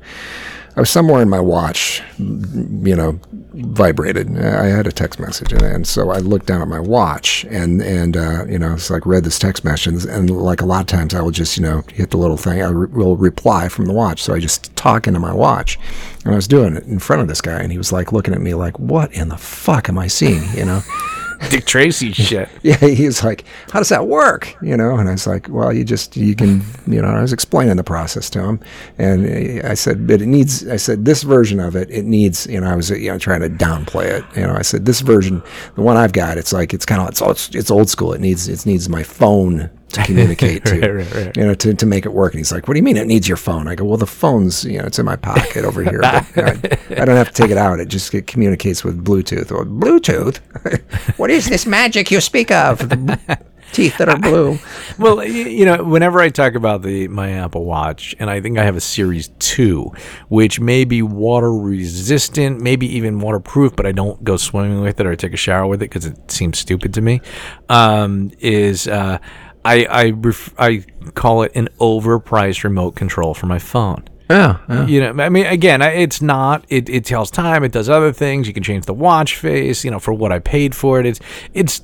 [0.78, 3.18] I was somewhere in my watch, you know,
[3.52, 4.38] vibrated.
[4.38, 7.82] I had a text message, and, and so I looked down at my watch, and
[7.82, 10.86] and uh, you know, it's like read this text message, and, like a lot of
[10.86, 13.86] times I will just you know hit the little thing, I re- will reply from
[13.86, 15.80] the watch, so I just talk into my watch,
[16.24, 18.32] and I was doing it in front of this guy, and he was like looking
[18.32, 20.82] at me like, what in the fuck am I seeing, you know?
[21.50, 22.48] Dick Tracy shit.
[22.62, 25.72] yeah, he was like, "How does that work?" You know, and I was like, "Well,
[25.72, 28.60] you just you can, you know." I was explaining the process to him,
[28.98, 32.60] and I said, "But it needs." I said, "This version of it, it needs." You
[32.60, 34.24] know, I was you know trying to downplay it.
[34.36, 35.42] You know, I said, "This version,
[35.74, 38.12] the one I've got, it's like it's kind of it's, it's it's old school.
[38.12, 41.86] It needs it needs my phone to communicate to, Right, right, you know, to, to
[41.86, 43.74] make it work." And he's like, "What do you mean it needs your phone?" I
[43.74, 46.00] go, "Well, the phone's you know it's in my pocket over here.
[46.00, 47.80] But, you know, I, I don't have to take it out.
[47.80, 49.50] It just it communicates with Bluetooth.
[49.50, 50.38] Or Bluetooth?
[51.18, 52.88] what is this magic you speak of?
[52.88, 53.38] The
[53.72, 54.58] teeth that are blue."
[54.98, 58.64] well, you know, whenever I talk about the my Apple Watch, and I think I
[58.64, 59.92] have a Series Two,
[60.28, 65.06] which may be water resistant, maybe even waterproof, but I don't go swimming with it
[65.06, 67.20] or take a shower with it because it seems stupid to me.
[67.68, 69.18] Um, is uh,
[69.64, 70.84] I I ref- I
[71.14, 74.04] call it an overpriced remote control for my phone.
[74.30, 76.66] Yeah, You know, I mean, again, it's not.
[76.68, 77.64] It, it tells time.
[77.64, 78.46] It does other things.
[78.46, 79.84] You can change the watch face.
[79.84, 81.06] You know, for what I paid for it.
[81.06, 81.20] It's
[81.54, 81.82] it's.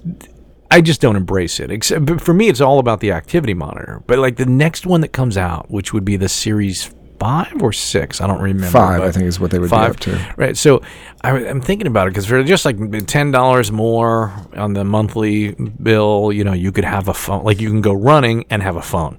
[0.70, 1.70] I just don't embrace it.
[1.70, 4.02] Except but for me, it's all about the activity monitor.
[4.06, 7.72] But like the next one that comes out, which would be the Series Five or
[7.72, 8.70] Six, I don't remember.
[8.70, 10.34] Five, I think, is what they would five, be up to.
[10.36, 10.56] Right.
[10.56, 10.82] So
[11.22, 15.52] I, am thinking about it because for just like ten dollars more on the monthly
[15.52, 17.44] bill, you know, you could have a phone.
[17.44, 19.18] Like you can go running and have a phone,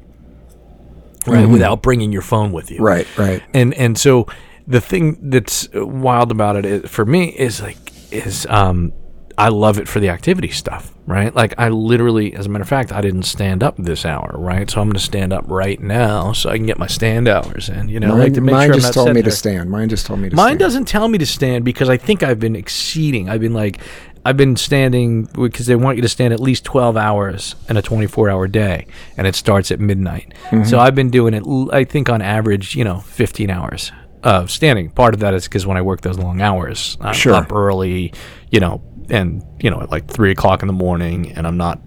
[1.26, 2.78] right, without bringing your phone with you.
[2.78, 2.86] Mm-hmm.
[2.86, 3.44] Right, right.
[3.54, 4.28] And and so
[4.68, 7.78] the thing that's wild about it is, for me is like
[8.12, 8.94] is um
[9.38, 11.36] I love it for the activity stuff, right?
[11.36, 14.70] Like I literally, as a matter of fact, I didn't stand up this hour, right?
[14.70, 17.68] So I'm going to stand up right now so I can get my stand hours
[17.68, 17.90] in.
[17.90, 19.70] You know, Mine, like to make mine sure just told me to stand.
[19.70, 20.60] Mine just told me to Mine stand.
[20.60, 23.30] doesn't tell me to stand because I think I've been exceeding.
[23.30, 23.82] I've been like,
[24.24, 27.82] I've been standing because they want you to stand at least 12 hours in a
[27.82, 30.34] 24 hour day, and it starts at midnight.
[30.46, 30.64] Mm-hmm.
[30.64, 33.92] So I've been doing it, I think, on average, you know, 15 hours
[34.24, 34.90] of standing.
[34.90, 37.36] Part of that is because when I work those long hours, I'm Sure.
[37.36, 38.14] up early,
[38.50, 41.80] you know, and, you know, at like 3 o'clock in the morning, and I'm not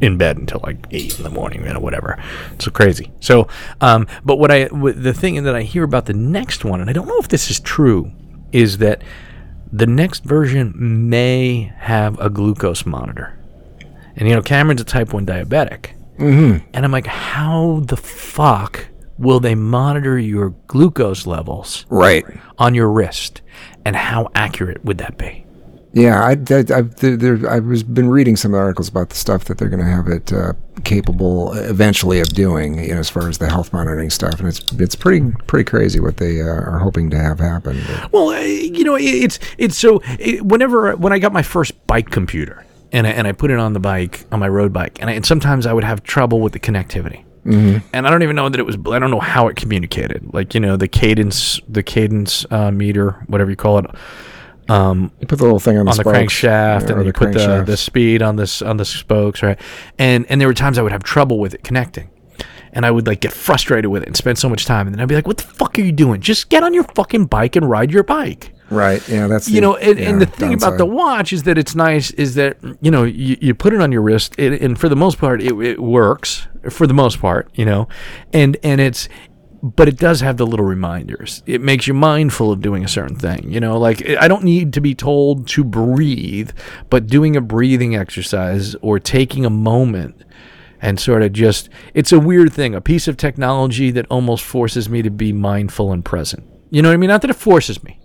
[0.00, 2.22] in bed until like eight in the morning, you know, whatever.
[2.58, 3.10] So crazy.
[3.20, 3.48] So,
[3.80, 6.90] um, but what I, what, the thing that I hear about the next one, and
[6.90, 8.12] I don't know if this is true,
[8.52, 9.02] is that
[9.72, 10.74] the next version
[11.08, 13.38] may have a glucose monitor.
[14.16, 16.66] And you know, Cameron's a type one diabetic, mm-hmm.
[16.72, 18.86] and I'm like, how the fuck
[19.18, 22.24] will they monitor your glucose levels Right.
[22.58, 23.42] on your wrist,
[23.84, 25.45] and how accurate would that be?
[25.96, 29.46] Yeah, I, I, I've, there, there, I was been reading some articles about the stuff
[29.46, 30.52] that they're going to have it uh,
[30.84, 34.60] capable eventually of doing, you know, as far as the health monitoring stuff, and it's
[34.72, 37.80] it's pretty pretty crazy what they uh, are hoping to have happen.
[37.86, 41.42] But- Well, uh, you know, it- it's it's so it, whenever when I got my
[41.42, 44.74] first bike computer and I, and I put it on the bike on my road
[44.74, 47.24] bike, and, I, and sometimes I would have trouble with the connectivity.
[47.46, 47.78] Mm-hmm.
[47.94, 48.76] And I don't even know that it was.
[48.92, 50.34] I don't know how it communicated.
[50.34, 53.86] Like you know, the cadence, the cadence uh, meter, whatever you call it,
[54.68, 57.32] Um, you put the little thing on the, on the crankshaft, yeah, and you put
[57.32, 59.60] the, the speed on this on the spokes, right?
[59.98, 62.10] And and there were times I would have trouble with it connecting.
[62.72, 64.86] And I would like get frustrated with it and spend so much time.
[64.86, 66.20] And then I'd be like, "What the fuck are you doing?
[66.20, 69.06] Just get on your fucking bike and ride your bike." right.
[69.08, 72.10] Yeah, that's you know and, and the thing about the watch is that it's nice
[72.12, 74.96] is that you know you, you put it on your wrist it, and for the
[74.96, 77.88] most part it, it works for the most part you know
[78.32, 79.08] and and it's
[79.74, 81.42] but it does have the little reminders.
[81.46, 84.72] It makes you mindful of doing a certain thing you know like i don't need
[84.72, 86.50] to be told to breathe
[86.90, 90.22] but doing a breathing exercise or taking a moment
[90.80, 94.88] and sort of just it's a weird thing a piece of technology that almost forces
[94.88, 96.44] me to be mindful and present.
[96.70, 97.08] You know what i mean?
[97.08, 97.98] Not that it forces me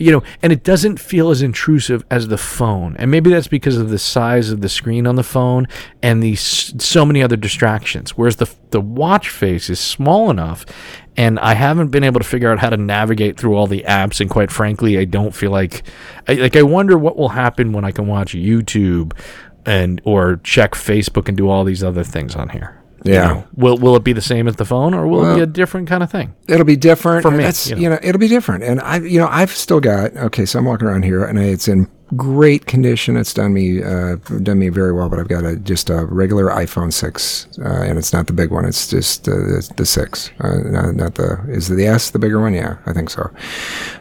[0.00, 2.96] you know, and it doesn't feel as intrusive as the phone.
[2.96, 5.68] And maybe that's because of the size of the screen on the phone
[6.02, 8.16] and the so many other distractions.
[8.16, 10.64] Whereas the the watch face is small enough,
[11.18, 14.22] and I haven't been able to figure out how to navigate through all the apps.
[14.22, 15.82] And quite frankly, I don't feel like,
[16.26, 19.12] I, like I wonder what will happen when I can watch YouTube
[19.66, 22.79] and or check Facebook and do all these other things on here.
[23.04, 23.26] You Yeah.
[23.28, 25.46] know, will will it be the same as the phone, or will it be a
[25.46, 26.34] different kind of thing?
[26.48, 27.94] It'll be different For me, That's, you you, know.
[27.94, 28.00] know.
[28.02, 28.62] it'll be different.
[28.64, 30.44] And I, you know, I've still got okay.
[30.44, 33.16] So I'm walking around here, and it's in great condition.
[33.16, 35.08] It's done me, uh, done me very well.
[35.08, 38.50] But I've got a just a regular iPhone six, uh, and it's not the big
[38.50, 38.66] one.
[38.66, 42.40] It's just uh, the, the six, uh, not, not the is the S the bigger
[42.40, 42.52] one?
[42.52, 43.30] Yeah, I think so.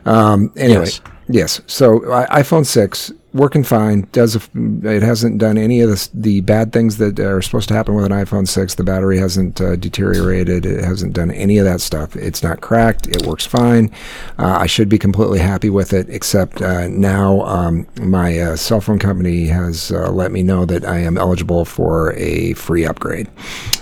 [0.05, 1.01] Um, anyway, Yes.
[1.29, 1.61] yes.
[1.67, 4.07] So I, iPhone six working fine.
[4.11, 4.41] Does a
[4.83, 8.05] it hasn't done any of the the bad things that are supposed to happen with
[8.05, 8.75] an iPhone six.
[8.75, 10.65] The battery hasn't uh, deteriorated.
[10.65, 12.15] It hasn't done any of that stuff.
[12.15, 13.07] It's not cracked.
[13.07, 13.91] It works fine.
[14.37, 16.09] Uh, I should be completely happy with it.
[16.09, 20.85] Except uh, now um, my uh, cell phone company has uh, let me know that
[20.85, 23.27] I am eligible for a free upgrade,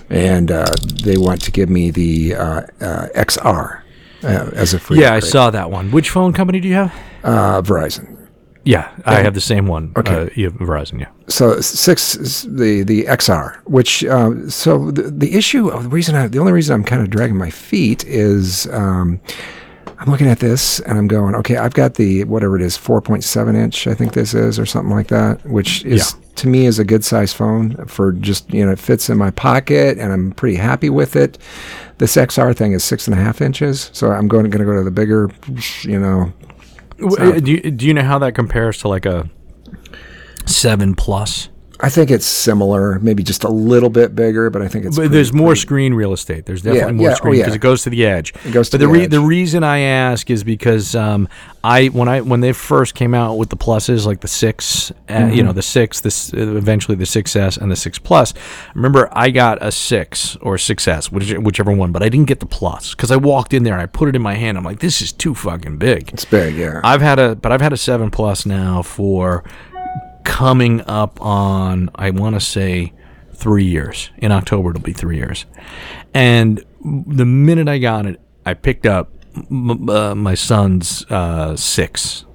[0.09, 3.81] and uh, they want to give me the uh, uh, XR.
[4.23, 5.91] Uh, as a free Yeah, I saw that one.
[5.91, 6.93] Which phone company do you have?
[7.23, 8.16] uh, Verizon.
[8.67, 9.93] Yeah, I have the same one.
[9.95, 10.23] Okay.
[10.23, 11.07] Uh, you have Verizon, yeah.
[11.29, 16.27] so six the the XR, which um, so the, the issue of the reason I,
[16.27, 19.21] the only reason I'm kind of dragging my feet is um,
[19.99, 23.55] I'm looking at this and I'm going, okay, I've got the whatever it is, 4.7
[23.55, 26.19] inch, I think this is, or something like that, which is Yeah.
[26.35, 29.31] to me is a good size phone for just you know it fits in my
[29.31, 31.37] pocket and I'm pretty happy with it.
[31.99, 34.75] This XR thing is six and a half inches, so I'm going going to go
[34.75, 35.31] to the bigger,
[35.83, 36.31] you know,
[36.99, 39.29] W- uh, Do you, do you know how that compares to like a
[40.45, 41.49] seven plus?
[41.79, 44.95] I think it's similar, maybe just a little bit bigger, but I think it's.
[44.95, 46.45] But pretty- there's more screen real estate.
[46.45, 47.55] There's definitely more yeah, oh, screen because yeah.
[47.55, 48.33] it goes to the edge.
[48.45, 49.11] It goes to but the the re- edge.
[49.11, 51.27] the reason I ask is because um,
[51.63, 54.93] I when I when they first came out with the pluses like the six, uh,
[55.13, 55.33] Mm-hmm.
[55.35, 58.33] you know the six, this uh, eventually the 6S and the six plus.
[58.73, 62.45] Remember, I got a six or 6S, which, whichever one, but I didn't get the
[62.45, 64.57] plus because I walked in there and I put it in my hand.
[64.57, 66.09] I'm like, this is too fucking big.
[66.13, 66.81] It's big, yeah.
[66.83, 69.43] I've had a, but I've had a seven plus now for
[70.27, 72.93] coming up on, I want to say,
[73.33, 74.11] three years.
[74.17, 75.45] In October, it'll be three years.
[76.13, 79.09] And the minute I got it, I picked up
[79.49, 82.25] m- uh, my son's uh, six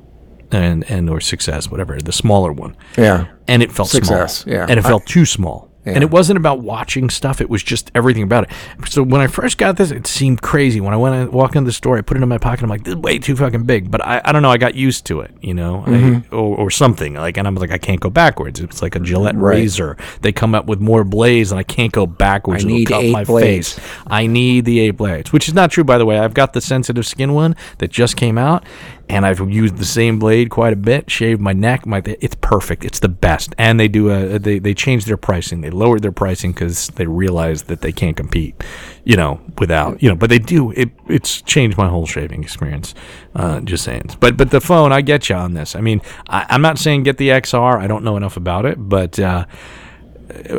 [0.51, 3.29] and and or 6S, whatever, the smaller one, yeah.
[3.49, 4.55] and it felt 6S, small.
[4.55, 4.67] yeah.
[4.69, 5.71] and it felt too small.
[5.85, 8.51] And it wasn't about watching stuff; it was just everything about it.
[8.89, 10.81] So when I first got this, it seemed crazy.
[10.81, 12.63] When I went and walked into the store, I put it in my pocket.
[12.63, 14.51] I'm like, "This is way too fucking big." But I, I don't know.
[14.51, 16.35] I got used to it, you know, I, mm-hmm.
[16.35, 17.15] or, or something.
[17.15, 18.61] Like, and I'm like, I can't go backwards.
[18.61, 19.57] It's like a Gillette Right.
[19.57, 19.97] razor.
[20.21, 22.65] They come up with more blades, and I can't go backwards.
[22.65, 23.75] I It'll need cut eight my blades.
[23.75, 23.89] face.
[24.07, 26.19] I need the eight blades, which is not true, by the way.
[26.19, 28.65] I've got the sensitive skin one that just came out,
[29.09, 31.11] and I've used the same blade quite a bit.
[31.11, 31.87] Shaved my neck.
[31.87, 32.85] My it's perfect.
[32.85, 33.55] It's the best.
[33.59, 35.61] And they do a they they changed their pricing.
[35.61, 38.63] They lowered their pricing because they realized that they can't compete,
[39.05, 40.15] you know, without you know.
[40.15, 40.71] But they do.
[40.73, 42.95] It it's changed my whole shaving experience.
[43.35, 44.11] Uh, just saying.
[44.21, 45.77] But but the phone, I get you on this.
[45.77, 47.79] I mean, I, I'm not saying get the XR.
[47.81, 49.19] I don't know enough about it, but.
[49.19, 49.47] Uh,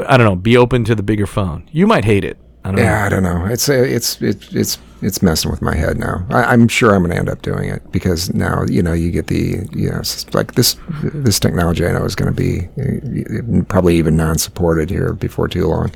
[0.07, 0.35] I don't know.
[0.35, 1.67] Be open to the bigger phone.
[1.71, 2.37] You might hate it.
[2.64, 2.84] I don't know.
[2.84, 3.45] Yeah, I don't know.
[3.45, 6.26] It's uh, it's it's it's it's messing with my head now.
[6.30, 9.11] I, I'm sure I'm going to end up doing it because now you know you
[9.11, 10.01] get the you know
[10.32, 15.47] like this this technology I know is going to be probably even non-supported here before
[15.47, 15.91] too long.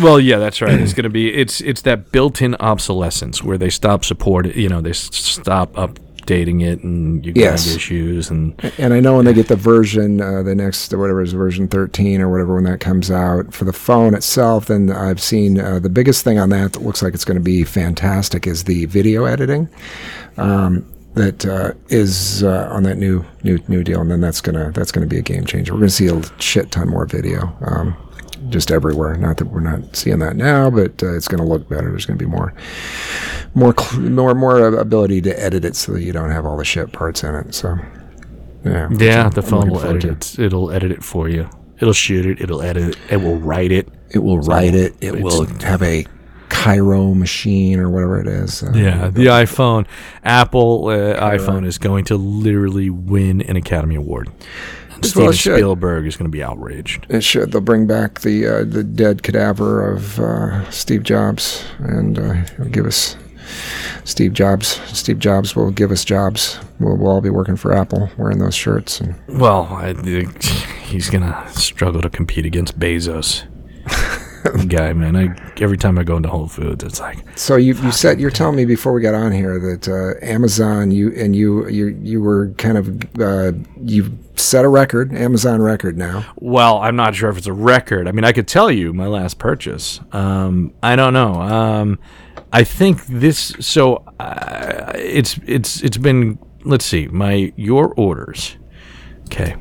[0.00, 0.78] Well, yeah, that's right.
[0.78, 4.46] It's going to be it's it's that built-in obsolescence where they stop support.
[4.54, 5.76] You know, they stop
[6.22, 7.74] updating it, and you Yes.
[7.74, 8.30] issues.
[8.30, 11.68] And And I know when they get the version, uh, the next whatever is version
[11.68, 15.78] 13 or whatever when that comes out for the phone itself, then I've seen uh,
[15.78, 18.86] the biggest thing on that that looks like it's going to be fantastic is the
[18.86, 19.68] video editing.
[20.36, 24.70] Um, that uh, is uh, on that new new new deal, and then that's gonna
[24.72, 25.74] that's gonna be a game changer.
[25.74, 27.94] We're gonna see a shit ton more video, um,
[28.52, 29.16] just everywhere.
[29.16, 31.90] Not that we're not seeing that now, but uh, it's gonna look better.
[31.90, 32.54] There's gonna be more
[33.54, 36.64] more cl- more more ability to edit it so that you don't have all the
[36.64, 37.54] shit parts in it.
[37.54, 37.76] So
[38.64, 40.38] yeah, yeah, the phone will edit it.
[40.38, 41.48] It'll edit it for you.
[41.80, 42.40] It'll shoot it.
[42.40, 42.98] It'll edit it.
[43.10, 43.88] It will write it.
[44.10, 44.94] It will write it.
[45.00, 46.06] It will have a
[46.48, 48.62] Cairo machine or whatever it is.
[48.62, 49.86] Uh, Yeah, the iPhone,
[50.22, 54.30] Apple uh, iPhone is going to literally win an Academy Award.
[55.02, 55.56] Well Steven should.
[55.56, 57.06] Spielberg is going to be outraged.
[57.08, 57.52] It should.
[57.52, 62.68] They'll bring back the uh, the dead cadaver of uh, Steve Jobs, and uh, he'll
[62.68, 63.16] give us
[64.04, 64.80] Steve Jobs.
[64.96, 66.58] Steve Jobs will give us jobs.
[66.80, 69.00] We'll, we'll all be working for Apple, wearing those shirts.
[69.00, 69.94] And Well, I
[70.84, 73.44] he's going to struggle to compete against Bezos.
[74.68, 77.92] Guy, man, I every time I go into Whole Foods, it's like so you you
[77.92, 81.68] said you're telling me before we got on here that uh, Amazon you and you
[81.68, 86.24] you you were kind of uh, you set a record, Amazon record now.
[86.36, 88.08] Well, I'm not sure if it's a record.
[88.08, 90.00] I mean, I could tell you my last purchase.
[90.12, 91.34] Um, I don't know.
[91.34, 91.98] Um,
[92.52, 93.54] I think this.
[93.60, 96.38] So uh, it's it's it's been.
[96.64, 97.06] Let's see.
[97.08, 98.56] My your orders.
[99.26, 99.56] Okay.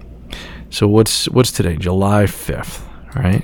[0.69, 1.75] So what's what's today?
[1.75, 3.43] July fifth, right?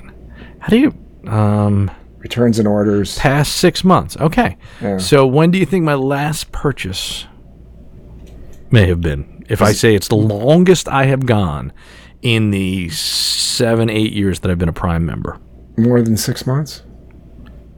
[0.60, 0.94] How do you
[1.28, 3.16] um Returns and orders.
[3.18, 4.16] past six months?
[4.16, 4.56] Okay.
[4.80, 4.98] Yeah.
[4.98, 7.26] So when do you think my last purchase
[8.70, 9.44] may have been?
[9.48, 11.72] If I say it's the longest I have gone
[12.22, 15.38] in the seven eight years that I've been a Prime member.
[15.76, 16.82] More than six months.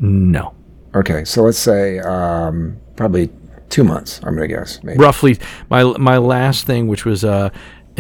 [0.00, 0.54] No.
[0.94, 3.30] Okay, so let's say um, probably
[3.68, 4.20] two months.
[4.24, 4.82] I'm gonna guess.
[4.82, 4.98] Maybe.
[4.98, 5.38] Roughly
[5.68, 7.50] my my last thing which was uh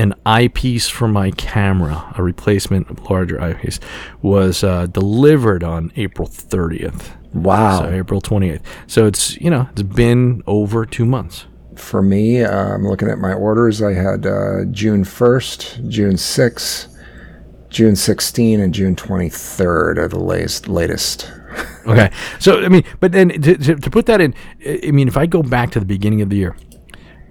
[0.00, 3.78] an eyepiece for my camera, a replacement larger eyepiece,
[4.22, 7.10] was uh, delivered on April 30th.
[7.34, 7.80] Wow.
[7.80, 8.62] So April 28th.
[8.86, 11.44] So it's, you know, it's been over two months.
[11.76, 13.82] For me, uh, I'm looking at my orders.
[13.82, 16.96] I had uh, June 1st, June 6th,
[17.68, 20.66] June 16, and June 23rd are the latest.
[20.66, 21.30] latest.
[21.86, 22.10] Okay.
[22.38, 24.34] So, I mean, but then to, to, to put that in,
[24.66, 26.56] I mean, if I go back to the beginning of the year,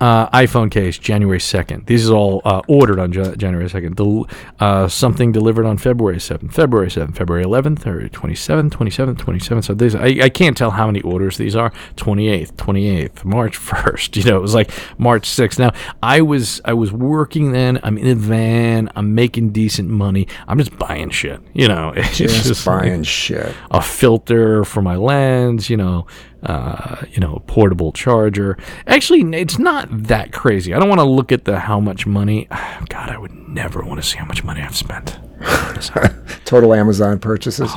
[0.01, 1.85] uh, iPhone case, January 2nd.
[1.85, 3.95] These is all uh, ordered on Ja- January 2nd.
[3.95, 4.27] Del-
[4.59, 9.63] uh, something delivered on February 7th, February 7th, February 11th, or 27th, 27th, 27th.
[9.65, 11.71] So these, I, I can't tell how many orders these are.
[11.97, 14.15] 28th, 28th, March 1st.
[14.19, 15.59] You know, it was like March 6th.
[15.59, 15.71] Now,
[16.03, 17.79] I was I was working then.
[17.83, 18.89] I'm in a van.
[18.95, 20.27] I'm making decent money.
[20.47, 21.39] I'm just buying shit.
[21.53, 23.53] You know, it's Just like- buying shit.
[23.71, 26.05] a filter for my lens, you know,
[26.43, 28.57] uh, you know, a portable charger.
[28.87, 30.73] Actually, it's not that crazy.
[30.73, 32.47] I don't want to look at the how much money.
[32.89, 35.19] God, I would never want to see how much money I've spent.
[36.45, 37.71] Total Amazon purchases.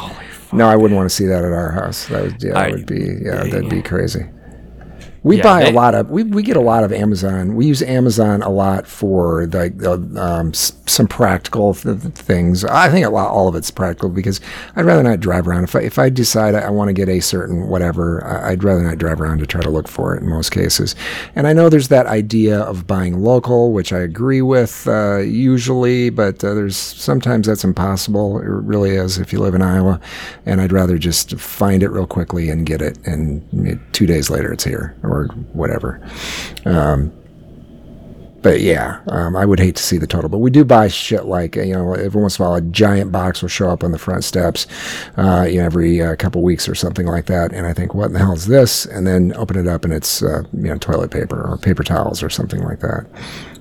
[0.52, 2.06] no, I wouldn't want to see that at our house.
[2.06, 4.26] That would, yeah, that I- would be, yeah, that'd be crazy.
[5.24, 7.54] We Yeah, buy a lot of we, we get a lot of Amazon.
[7.54, 12.64] We use Amazon a lot for like um, some practical th- th- things.
[12.64, 14.40] I think a lot all of it's practical because
[14.74, 15.62] I'd rather not drive around.
[15.64, 18.82] If I if I decide I, want to get a certain whatever, I- I'd rather
[18.82, 20.96] not drive around to try to look for it in most cases.
[21.36, 26.10] And I know there's that idea of buying local, which I agree with uh, usually,
[26.10, 28.40] but uh, there's sometimes that's impossible.
[28.40, 30.00] It really is if you live in Iowa,
[30.46, 34.52] and I'd rather just find it real quickly and get it, and two days later
[34.52, 35.11] it's here or
[35.52, 36.00] whatever.
[36.64, 37.12] Um,
[38.42, 40.28] but yeah, um, I would hate to see the total.
[40.28, 43.12] But we do buy shit like you know every once in a while a giant
[43.12, 44.66] box will show up on the front steps,
[45.16, 48.06] uh, you know every uh, couple weeks or something like that, and I think what
[48.06, 48.84] in the hell is this?
[48.84, 52.22] And then open it up and it's uh, you know toilet paper or paper towels
[52.22, 53.06] or something like that.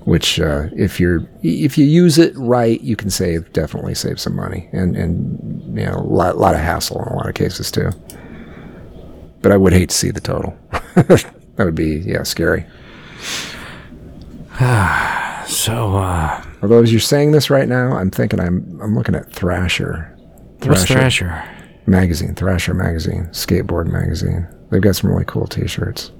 [0.06, 4.36] Which uh, if you're if you use it right, you can save definitely save some
[4.36, 7.70] money and and you know a lot, lot of hassle in a lot of cases
[7.70, 7.91] too.
[9.43, 10.58] But I would hate to see the total.
[11.62, 12.66] that would be yeah scary.
[15.47, 19.32] So, uh, Although as you're saying this right now, I'm thinking I'm I'm looking at
[19.32, 20.16] Thrasher.
[20.64, 21.43] what's Thrasher?
[21.86, 24.47] magazine, Thrasher magazine, skateboard magazine.
[24.70, 26.12] They've got some really cool T-shirts.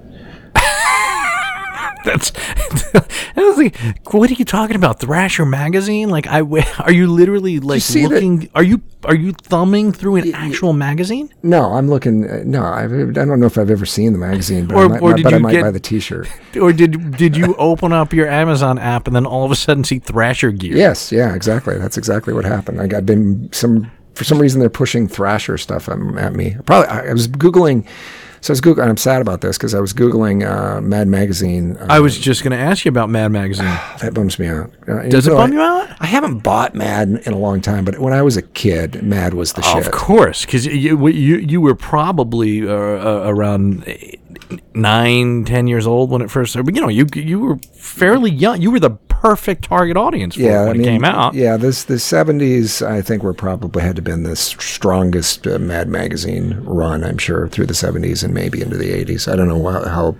[2.06, 2.32] That's.
[3.36, 3.78] I was like,
[4.14, 4.99] what are you talking about?
[4.99, 6.10] Thrasher magazine?
[6.10, 6.41] Like, I
[6.80, 8.49] are you literally like that- looking?
[8.56, 11.34] Are you are you thumbing through an actual magazine?
[11.43, 12.30] No, I'm looking.
[12.30, 14.88] Uh, no, I've, I don't know if I've ever seen the magazine, but Or- I
[14.88, 16.28] might, or did but I you might get- buy the T-shirt.
[16.60, 19.84] Or did did you open up your Amazon app and then all of a sudden
[19.84, 20.76] see Thrasher gear?
[20.76, 21.78] Yes, yeah, exactly.
[21.78, 22.82] That's exactly what happened.
[22.82, 26.56] I, I've been some for some reason they're pushing Thrasher stuff um, at me.
[26.66, 27.88] Probably I, I was googling.
[28.41, 28.89] So I was googling.
[28.89, 31.77] I'm sad about this because I was googling uh, Mad Magazine.
[31.77, 33.65] Uh, I was just going to ask you about Mad Magazine.
[34.01, 34.71] that bums me out.
[34.87, 35.95] Uh, Does it bum I- you out?
[35.99, 39.35] I haven't bought Mad in, a long time, but when I was a kid, Mad
[39.35, 39.85] was the shit.
[39.85, 44.19] Of course, because you, you you were probably uh, uh, around eight,
[44.73, 46.55] nine, ten years old when it first.
[46.55, 48.59] But you know, you you were fairly young.
[48.59, 51.36] You were the perfect target audience for Yeah, it when I mean, it came out.
[51.36, 52.82] Yeah, this the seventies.
[52.82, 57.03] I think were probably had to been the strongest uh, Mad magazine run.
[57.03, 59.28] I'm sure through the seventies and maybe into the eighties.
[59.28, 60.15] I don't know how how,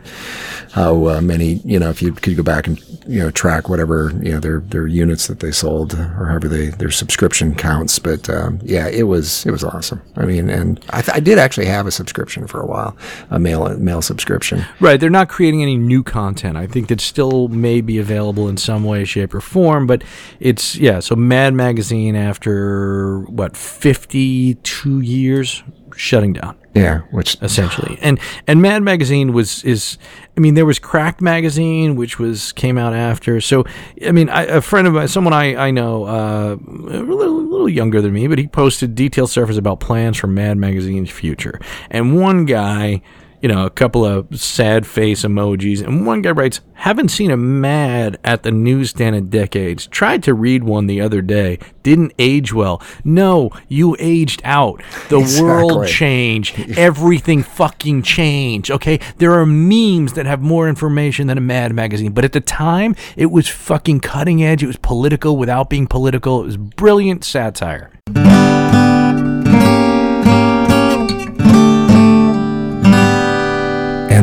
[0.72, 1.62] how uh, many.
[1.66, 4.60] You know, if you could go back and you know track whatever you know their
[4.60, 7.98] their units that they sold or however they their subscription counts.
[7.98, 10.02] But um, yeah, it was it was awesome.
[10.16, 12.96] I mean, and I, th- I did actually have a subscription for a while,
[13.32, 14.64] a mail mail subscription.
[14.80, 16.56] Right, they're not creating any new content.
[16.56, 19.88] I think that still may be available in some way, shape, or form.
[19.88, 20.04] But
[20.40, 21.00] it's yeah.
[21.00, 25.64] So Mad Magazine, after what fifty-two years,
[25.96, 26.58] shutting down.
[26.74, 28.00] Yeah, which essentially.
[28.02, 28.18] And
[28.48, 29.98] and Mad Magazine was is
[30.38, 33.42] I mean there was Cracked Magazine which was came out after.
[33.42, 33.66] So
[34.08, 37.68] I mean I, a friend of mine, someone I I know uh, a little, little
[37.68, 41.60] younger than me, but he posted detailed surface about plans for Mad Magazine's future.
[41.90, 43.02] And one guy.
[43.42, 47.38] You know, a couple of sad face emojis, and one guy writes, "Haven't seen a
[47.38, 49.88] Mad at the newsstand in decades.
[49.88, 51.58] Tried to read one the other day.
[51.84, 52.82] Didn't age well.
[53.04, 54.84] No, you aged out.
[55.10, 56.78] The world changed.
[56.78, 58.70] Everything fucking changed.
[58.70, 62.42] Okay, there are memes that have more information than a Mad magazine, but at the
[62.42, 64.64] time, it was fucking cutting edge.
[64.64, 66.42] It was political without being political.
[66.42, 67.92] It was brilliant satire.